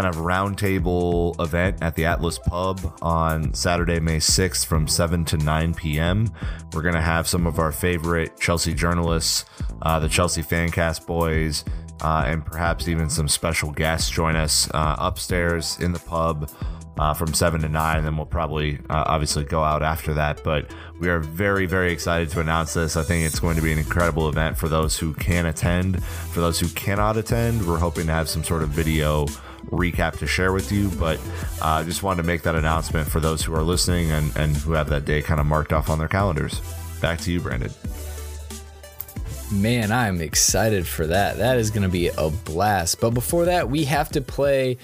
[0.00, 5.36] kind of roundtable event at the Atlas Pub on Saturday, May 6th from 7 to
[5.38, 6.30] 9 p.m.
[6.72, 9.44] We're going to have some of our favorite Chelsea journalists,
[9.82, 11.64] uh, the Chelsea Fancast boys,
[12.00, 16.48] uh, and perhaps even some special guests join us uh, upstairs in the pub.
[16.96, 20.42] Uh, from 7 to 9, and then we'll probably uh, obviously go out after that.
[20.42, 22.96] But we are very, very excited to announce this.
[22.96, 26.02] I think it's going to be an incredible event for those who can attend.
[26.02, 29.28] For those who cannot attend, we're hoping to have some sort of video
[29.70, 30.88] recap to share with you.
[30.90, 31.20] But
[31.62, 34.56] I uh, just wanted to make that announcement for those who are listening and, and
[34.56, 36.60] who have that day kind of marked off on their calendars.
[37.00, 37.70] Back to you, Brandon.
[39.50, 41.38] Man, I'm excited for that.
[41.38, 43.00] That is going to be a blast.
[43.00, 44.76] But before that, we have to play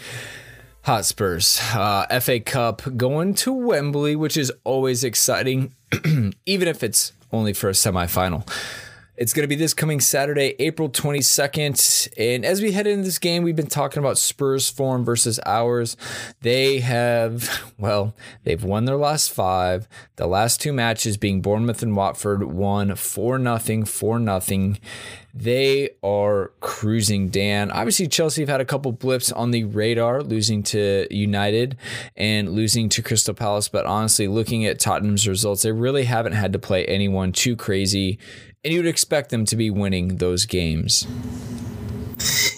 [0.82, 5.74] Hotspurs uh, FA Cup going to Wembley, which is always exciting,
[6.46, 8.46] even if it's only for a semifinal.
[9.16, 12.08] It's going to be this coming Saturday, April 22nd.
[12.18, 15.96] And as we head into this game, we've been talking about Spurs' form versus ours.
[16.40, 19.86] They have, well, they've won their last five.
[20.16, 24.80] The last two matches being Bournemouth and Watford won 4 nothing, 4 nothing.
[25.32, 27.70] They are cruising, Dan.
[27.70, 31.76] Obviously, Chelsea have had a couple blips on the radar, losing to United
[32.16, 33.68] and losing to Crystal Palace.
[33.68, 38.18] But honestly, looking at Tottenham's results, they really haven't had to play anyone too crazy
[38.64, 41.06] and you'd expect them to be winning those games.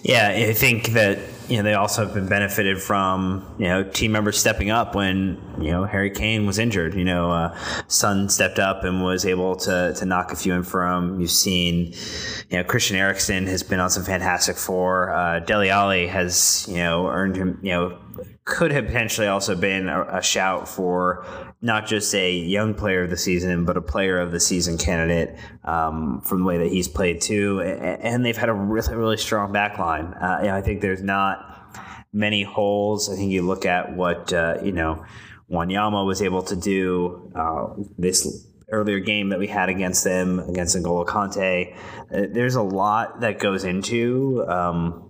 [0.03, 4.13] Yeah, I think that you know they also have been benefited from you know team
[4.13, 6.95] members stepping up when you know Harry Kane was injured.
[6.95, 10.63] You know, uh, Son stepped up and was able to to knock a few in
[10.63, 11.21] for him.
[11.21, 11.93] You've seen,
[12.51, 15.11] you know, Christian Eriksen has been on some fantastic for.
[15.11, 17.99] Uh, Dele Alli has you know earned him you know
[18.47, 21.27] could have potentially also been a, a, shout for
[21.61, 25.37] not just a young player of the season, but a player of the season candidate
[25.65, 27.61] um, from the way that he's played too.
[27.61, 30.15] And they've had a really, really strong back line.
[30.15, 31.77] Uh, you know, I think there's not
[32.13, 33.13] many holes.
[33.13, 35.05] I think you look at what, uh, you know,
[35.51, 40.77] Wanyama was able to do uh, this earlier game that we had against them, against
[40.77, 41.77] N'Golo Kante.
[42.15, 44.45] Uh, there's a lot that goes into.
[44.49, 45.03] Um,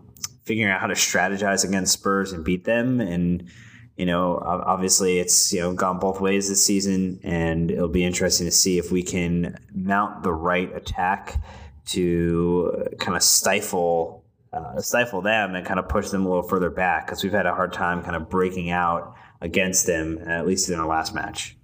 [0.47, 3.01] figuring out how to strategize against Spurs and beat them.
[3.01, 3.51] And
[3.97, 8.47] you know, obviously, it's you know gone both ways this season, and it'll be interesting
[8.47, 11.43] to see if we can mount the right attack
[11.87, 16.71] to kind of stifle uh, stifle them and kind of push them a little further
[16.71, 20.69] back because we've had a hard time kind of breaking out against them at least
[20.69, 21.57] in our last match.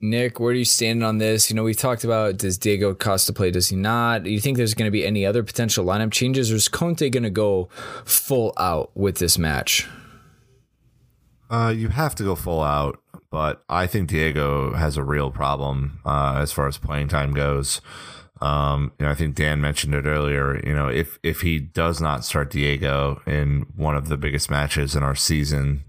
[0.00, 1.50] Nick, where are you standing on this?
[1.50, 4.22] You know, we've talked about does Diego Costa play, does he not?
[4.22, 7.10] Do you think there's going to be any other potential lineup changes, or is Conte
[7.10, 7.68] going to go
[8.04, 9.88] full out with this match?
[11.50, 16.00] Uh, you have to go full out, but I think Diego has a real problem
[16.04, 17.80] uh, as far as playing time goes.
[18.40, 20.64] Um, you know, I think Dan mentioned it earlier.
[20.64, 24.94] You know, if if he does not start Diego in one of the biggest matches
[24.94, 25.84] in our season,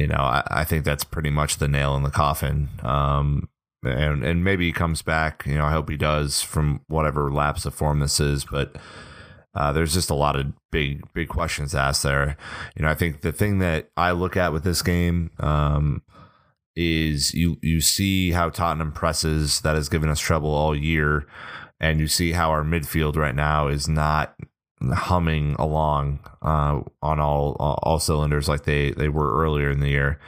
[0.00, 2.70] you know, I, I, think that's pretty much the nail in the coffin.
[2.82, 3.50] Um,
[3.82, 5.44] and and maybe he comes back.
[5.44, 8.46] You know, I hope he does from whatever lapse of form this is.
[8.50, 8.76] But
[9.54, 12.38] uh, there's just a lot of big big questions asked there.
[12.76, 16.02] You know, I think the thing that I look at with this game um,
[16.74, 21.26] is you you see how Tottenham presses that has given us trouble all year,
[21.78, 24.34] and you see how our midfield right now is not
[24.82, 30.18] humming along uh, on all all cylinders like they they were earlier in the year.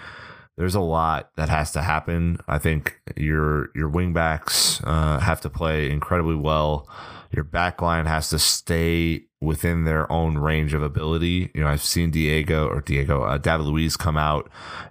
[0.57, 2.39] There's a lot that has to happen.
[2.47, 6.89] I think your your wingbacks uh, have to play incredibly well.
[7.31, 11.51] Your back line has to stay within their own range of ability.
[11.55, 14.51] You know, I've seen Diego or Diego uh, David Luiz come out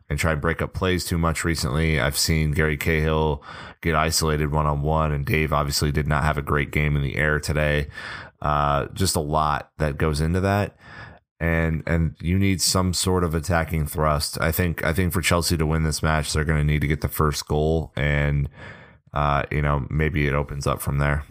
[0.09, 1.99] and try and break up plays too much recently.
[1.99, 3.43] I've seen Gary Cahill
[3.82, 7.03] get isolated one on one, and Dave obviously did not have a great game in
[7.03, 7.88] the air today.
[8.42, 10.76] Uh, just a lot that goes into that.
[11.39, 14.39] And and you need some sort of attacking thrust.
[14.39, 16.88] I think I think for Chelsea to win this match, they're going to need to
[16.88, 18.48] get the first goal, and
[19.14, 21.24] uh, you know maybe it opens up from there.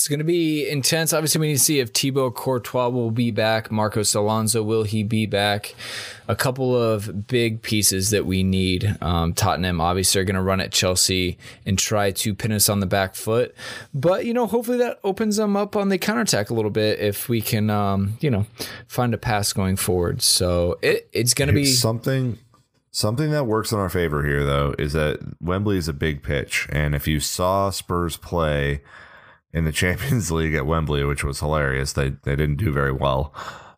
[0.00, 1.12] It's going to be intense.
[1.12, 3.70] Obviously, we need to see if Thibaut Courtois will be back.
[3.70, 5.74] Marcos Alonso, will he be back?
[6.26, 8.96] A couple of big pieces that we need.
[9.02, 11.36] Um, Tottenham obviously are going to run at Chelsea
[11.66, 13.54] and try to pin us on the back foot.
[13.92, 17.28] But, you know, hopefully that opens them up on the counterattack a little bit if
[17.28, 18.46] we can, um, you know,
[18.86, 20.22] find a pass going forward.
[20.22, 22.38] So it, it's going to be something.
[22.90, 26.68] Something that works in our favor here, though, is that Wembley is a big pitch.
[26.72, 28.80] And if you saw Spurs play
[29.52, 31.92] in the Champions League at Wembley, which was hilarious.
[31.92, 33.34] They they didn't do very well.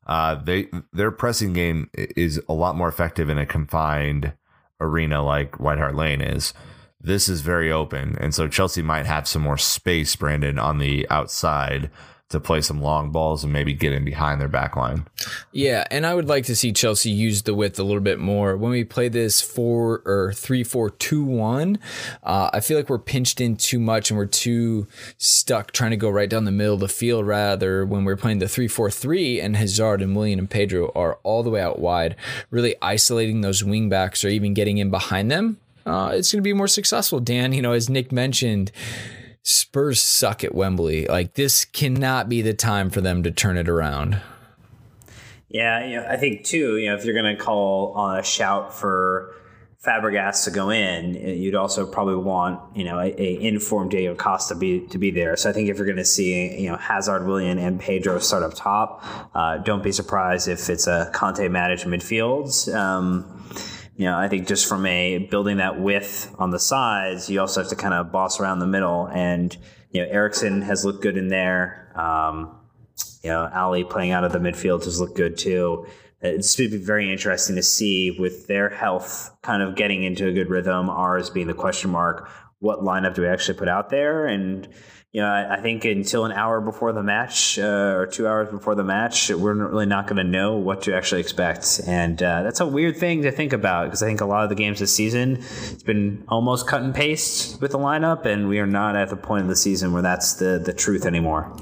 [0.06, 4.32] Uh, they their pressing game is a lot more effective in a confined
[4.80, 6.52] arena like White Hart Lane is.
[7.00, 11.08] This is very open, and so Chelsea might have some more space, Brandon, on the
[11.10, 11.90] outside
[12.32, 15.06] to play some long balls and maybe get in behind their back line.
[15.52, 18.56] Yeah, and I would like to see Chelsea use the width a little bit more.
[18.56, 21.78] When we play this four or three, four, two, one,
[22.22, 24.86] uh, I feel like we're pinched in too much and we're too
[25.18, 27.26] stuck trying to go right down the middle of the field.
[27.26, 31.18] Rather, when we're playing the three, four, three, and Hazard and Willian and Pedro are
[31.22, 32.16] all the way out wide,
[32.50, 35.58] really isolating those wing backs or even getting in behind them.
[35.84, 37.52] Uh, it's going to be more successful, Dan.
[37.52, 38.70] You know, as Nick mentioned,
[39.42, 41.06] Spurs suck at Wembley.
[41.06, 44.20] Like this cannot be the time for them to turn it around.
[45.48, 46.78] Yeah, you know, I think too.
[46.78, 49.34] You know, if you're going to call on a shout for
[49.84, 54.54] Fabregas to go in, you'd also probably want you know a, a informed Diego Costa
[54.54, 55.36] be to be there.
[55.36, 58.44] So I think if you're going to see you know Hazard, Willian, and Pedro start
[58.44, 59.04] up top,
[59.34, 62.72] uh, don't be surprised if it's a Conte managed midfield.
[62.74, 63.26] Um,
[63.96, 67.60] you know, I think just from a building that width on the sides, you also
[67.60, 69.06] have to kind of boss around the middle.
[69.06, 69.56] And,
[69.90, 71.92] you know, Eriksen has looked good in there.
[71.94, 72.58] Um,
[73.22, 75.86] you know, Alli playing out of the midfield has looked good too.
[76.20, 80.26] It's going to be very interesting to see with their health kind of getting into
[80.26, 83.90] a good rhythm, ours being the question mark, what lineup do we actually put out
[83.90, 84.26] there?
[84.26, 84.68] And,
[85.12, 88.50] you know, I, I think until an hour before the match uh, or two hours
[88.50, 91.82] before the match, we're really not going to know what to actually expect.
[91.86, 94.48] And uh, that's a weird thing to think about because I think a lot of
[94.48, 98.58] the games this season, it's been almost cut and paste with the lineup, and we
[98.58, 101.54] are not at the point of the season where that's the, the truth anymore.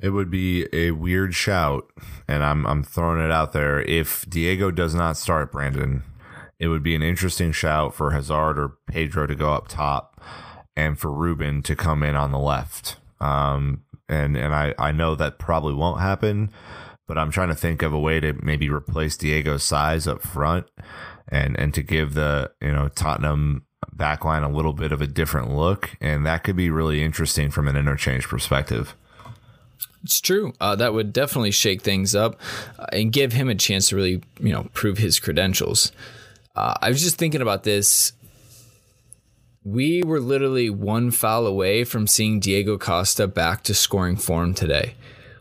[0.00, 1.88] It would be a weird shout,
[2.28, 3.80] and I'm I'm throwing it out there.
[3.80, 6.02] If Diego does not start, Brandon,
[6.58, 10.20] it would be an interesting shout for Hazard or Pedro to go up top
[10.76, 12.96] and for Ruben to come in on the left.
[13.20, 16.50] Um, and and I, I know that probably won't happen,
[17.06, 20.66] but I'm trying to think of a way to maybe replace Diego's size up front
[21.28, 25.54] and and to give the you know Tottenham backline a little bit of a different
[25.54, 28.94] look, and that could be really interesting from an interchange perspective.
[30.04, 30.52] It's true.
[30.60, 32.40] Uh, that would definitely shake things up
[32.78, 35.90] uh, and give him a chance to really, you know, prove his credentials.
[36.54, 38.12] Uh, I was just thinking about this
[39.66, 44.94] we were literally one foul away from seeing Diego Costa back to scoring form today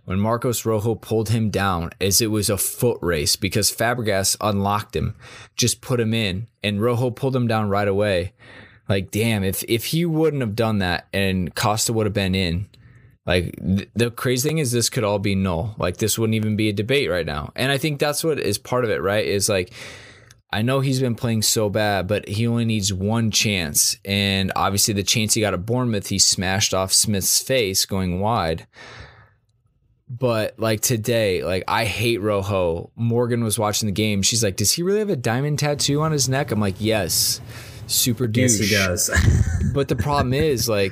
[0.05, 4.95] when Marcos Rojo pulled him down as it was a foot race because Fabregas unlocked
[4.95, 5.15] him,
[5.55, 8.33] just put him in, and Rojo pulled him down right away.
[8.89, 12.67] Like, damn, if if he wouldn't have done that and Costa would have been in,
[13.27, 15.75] like th- the crazy thing is this could all be null.
[15.77, 17.51] Like this wouldn't even be a debate right now.
[17.55, 19.25] And I think that's what is part of it, right?
[19.25, 19.71] Is like
[20.51, 23.97] I know he's been playing so bad, but he only needs one chance.
[24.05, 28.67] And obviously, the chance he got at Bournemouth, he smashed off Smith's face going wide.
[30.07, 32.91] But like today, like I hate Rojo.
[32.95, 34.21] Morgan was watching the game.
[34.21, 37.41] She's like, "Does he really have a diamond tattoo on his neck?" I'm like, "Yes."
[37.87, 38.59] Super douche.
[38.59, 39.71] Yes, he does.
[39.73, 40.91] but the problem is, like,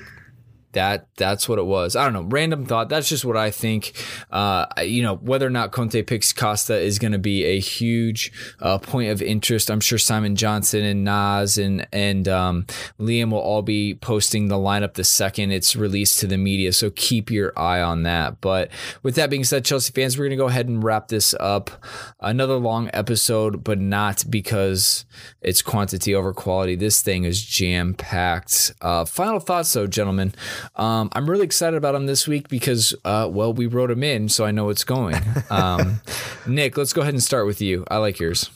[0.74, 1.95] that that's what it was.
[1.95, 2.24] I don't know.
[2.24, 2.90] Random thought.
[2.90, 3.94] That's just what I think.
[4.32, 8.32] Uh, you know, whether or not Conte picks Costa is going to be a huge
[8.60, 9.72] uh, point of interest.
[9.72, 12.66] I'm sure Simon Johnson and Nas and and um,
[13.00, 16.74] Liam will all be posting the lineup the second it's released to the media.
[16.74, 18.41] So keep your eye on that.
[18.41, 18.70] But
[19.02, 21.72] with that being said, Chelsea fans, we're going to go ahead and wrap this up.
[22.20, 25.06] Another long episode, but not because
[25.41, 26.76] it's quantity over quality.
[26.76, 28.74] This thing is jam packed.
[28.82, 30.34] Uh, final thoughts, though, gentlemen.
[30.76, 34.30] Um, I'm really excited about him this week because, uh, well, we wrote him in,
[34.30, 35.15] so I know it's going.
[35.49, 36.02] Um,
[36.48, 37.85] Nick, let's go ahead and start with you.
[37.90, 38.49] I like yours.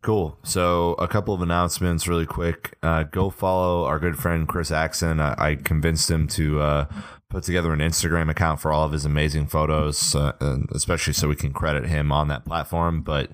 [0.00, 0.38] Cool.
[0.44, 2.76] So, a couple of announcements really quick.
[2.82, 5.20] Uh, go follow our good friend Chris Axon.
[5.20, 6.86] I, I convinced him to uh,
[7.28, 10.32] put together an Instagram account for all of his amazing photos, uh,
[10.70, 13.02] especially so we can credit him on that platform.
[13.02, 13.30] But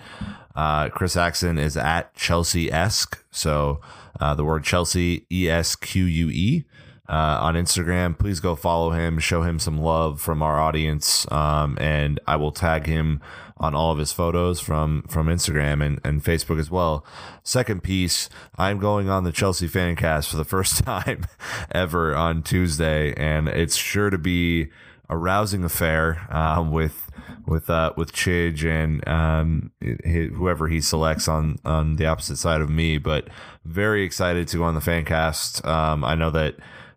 [0.56, 3.23] uh, Chris Axon is at Chelsea esque.
[3.31, 3.81] So,
[4.19, 6.65] uh, the word Chelsea, E S Q U E
[7.09, 8.18] uh, on Instagram.
[8.18, 12.52] Please go follow him, show him some love from our audience, um, and I will
[12.52, 13.20] tag him
[13.56, 17.05] on all of his photos from from Instagram and, and Facebook as well.
[17.43, 21.26] Second piece, I'm going on the Chelsea Fancast for the first time
[21.70, 24.70] ever on Tuesday, and it's sure to be
[25.09, 27.10] a rousing affair um, with
[27.47, 32.70] with uh, with Chidge and um, whoever he selects on on the opposite side of
[32.70, 32.98] me.
[32.98, 33.28] But
[33.64, 35.64] very excited to go on the fan cast.
[35.64, 36.56] Um, I know that.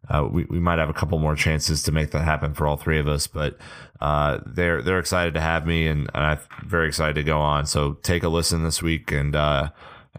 [0.10, 2.78] Uh, we, we might have a couple more chances to make that happen for all
[2.78, 3.58] three of us, but
[4.00, 7.66] uh, they're they're excited to have me, and, and, I'm very excited to go on.
[7.66, 9.70] So take a listen this week and uh,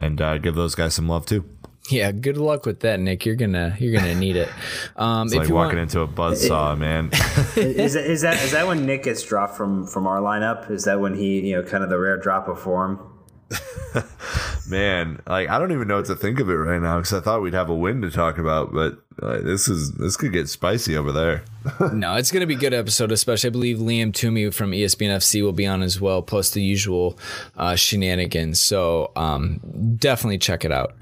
[0.00, 1.44] and uh, give those guys some love too.
[1.90, 3.24] Yeah, good luck with that, Nick.
[3.24, 4.48] You're gonna you're gonna need it.
[4.96, 7.10] Um, it's like walking want, into a buzz saw, man.
[7.56, 10.70] is, that, is that is that when Nick gets dropped from from our lineup?
[10.70, 13.07] Is that when he you know kind of the rare drop of form?
[14.68, 17.20] man, like I don't even know what to think of it right now because I
[17.20, 20.96] thought we'd have a win to talk about, but this is this could get spicy
[20.96, 21.42] over there.
[21.92, 25.10] no, it's going to be a good episode, especially I believe Liam Twomey from ESPN
[25.16, 27.18] FC will be on as well, plus the usual
[27.56, 28.60] uh, shenanigans.
[28.60, 29.60] So um,
[29.96, 30.94] definitely check it out.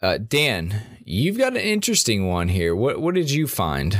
[0.00, 2.74] Uh, Dan, you've got an interesting one here.
[2.74, 3.98] What what did you find?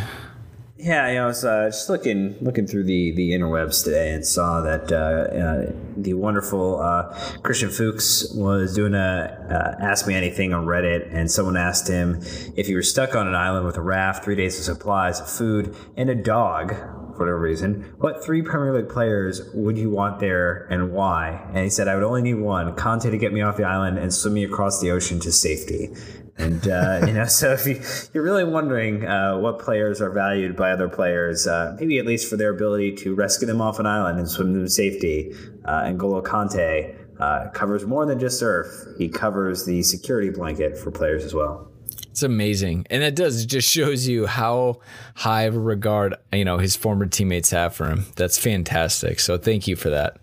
[0.82, 4.26] Yeah, you know, I was uh, just looking looking through the, the interwebs today and
[4.26, 10.14] saw that uh, uh, the wonderful uh, Christian Fuchs was doing a uh, Ask Me
[10.14, 12.16] Anything on Reddit, and someone asked him
[12.56, 15.30] if he were stuck on an island with a raft, three days of supplies of
[15.30, 20.18] food, and a dog, for whatever reason, what three Premier League players would you want
[20.18, 21.46] there and why?
[21.50, 23.98] And he said, I would only need one, Kante to get me off the island
[23.98, 25.94] and swim me across the ocean to safety.
[26.38, 27.80] And uh, you know, so if you,
[28.12, 32.28] you're really wondering uh, what players are valued by other players, uh, maybe at least
[32.28, 35.34] for their ability to rescue them off an island and swim them to safety,
[35.64, 38.66] uh, Kante uh, covers more than just surf.
[38.98, 41.68] He covers the security blanket for players as well.
[42.10, 43.42] It's amazing, and it does.
[43.42, 44.80] It just shows you how
[45.14, 48.04] high of a regard you know his former teammates have for him.
[48.16, 49.18] That's fantastic.
[49.20, 50.18] So thank you for that.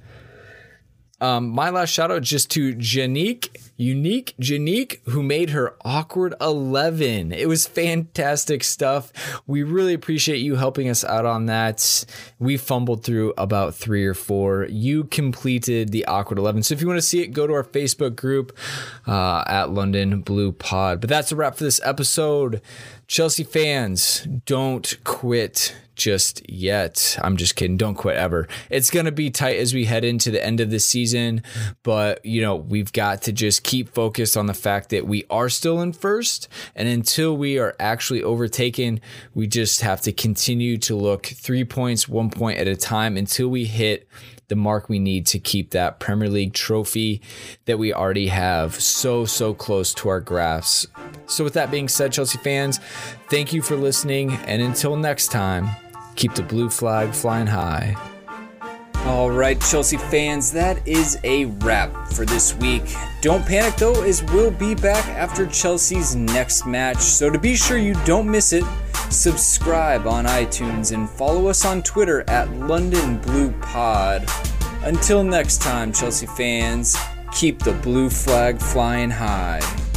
[1.22, 3.49] Um, my last shout out just to Janique,
[3.80, 7.32] Unique Janique, who made her awkward 11.
[7.32, 9.14] It was fantastic stuff.
[9.48, 12.06] We really appreciate you helping us out on that.
[12.40, 14.66] We fumbled through about three or four.
[14.66, 16.64] You completed the awkward 11.
[16.64, 18.56] So if you want to see it, go to our Facebook group
[19.08, 21.00] uh, at London Blue Pod.
[21.00, 22.62] But that's a wrap for this episode.
[23.10, 27.18] Chelsea fans, don't quit just yet.
[27.23, 27.76] I'm just kidding.
[27.76, 28.48] Don't quit ever.
[28.69, 31.41] It's going to be tight as we head into the end of the season,
[31.81, 35.49] but you know, we've got to just keep focused on the fact that we are
[35.49, 36.49] still in first.
[36.76, 39.02] And until we are actually overtaken,
[39.34, 43.49] we just have to continue to look three points, one point at a time until
[43.49, 44.07] we hit
[44.50, 47.22] the mark we need to keep that Premier League trophy
[47.66, 50.86] that we already have so, so close to our graphs.
[51.28, 52.80] So, with that being said, Chelsea fans,
[53.30, 54.32] thank you for listening.
[54.32, 55.70] And until next time,
[56.16, 57.96] keep the blue flag flying high.
[59.10, 62.84] All right, Chelsea fans, that is a wrap for this week.
[63.22, 66.99] Don't panic though, as we'll be back after Chelsea's next match.
[66.99, 68.64] So to be sure you don't miss it,
[69.10, 74.30] subscribe on iTunes and follow us on Twitter at London Blue Pod.
[74.84, 76.95] Until next time, Chelsea fans,
[77.34, 79.89] keep the blue flag flying high.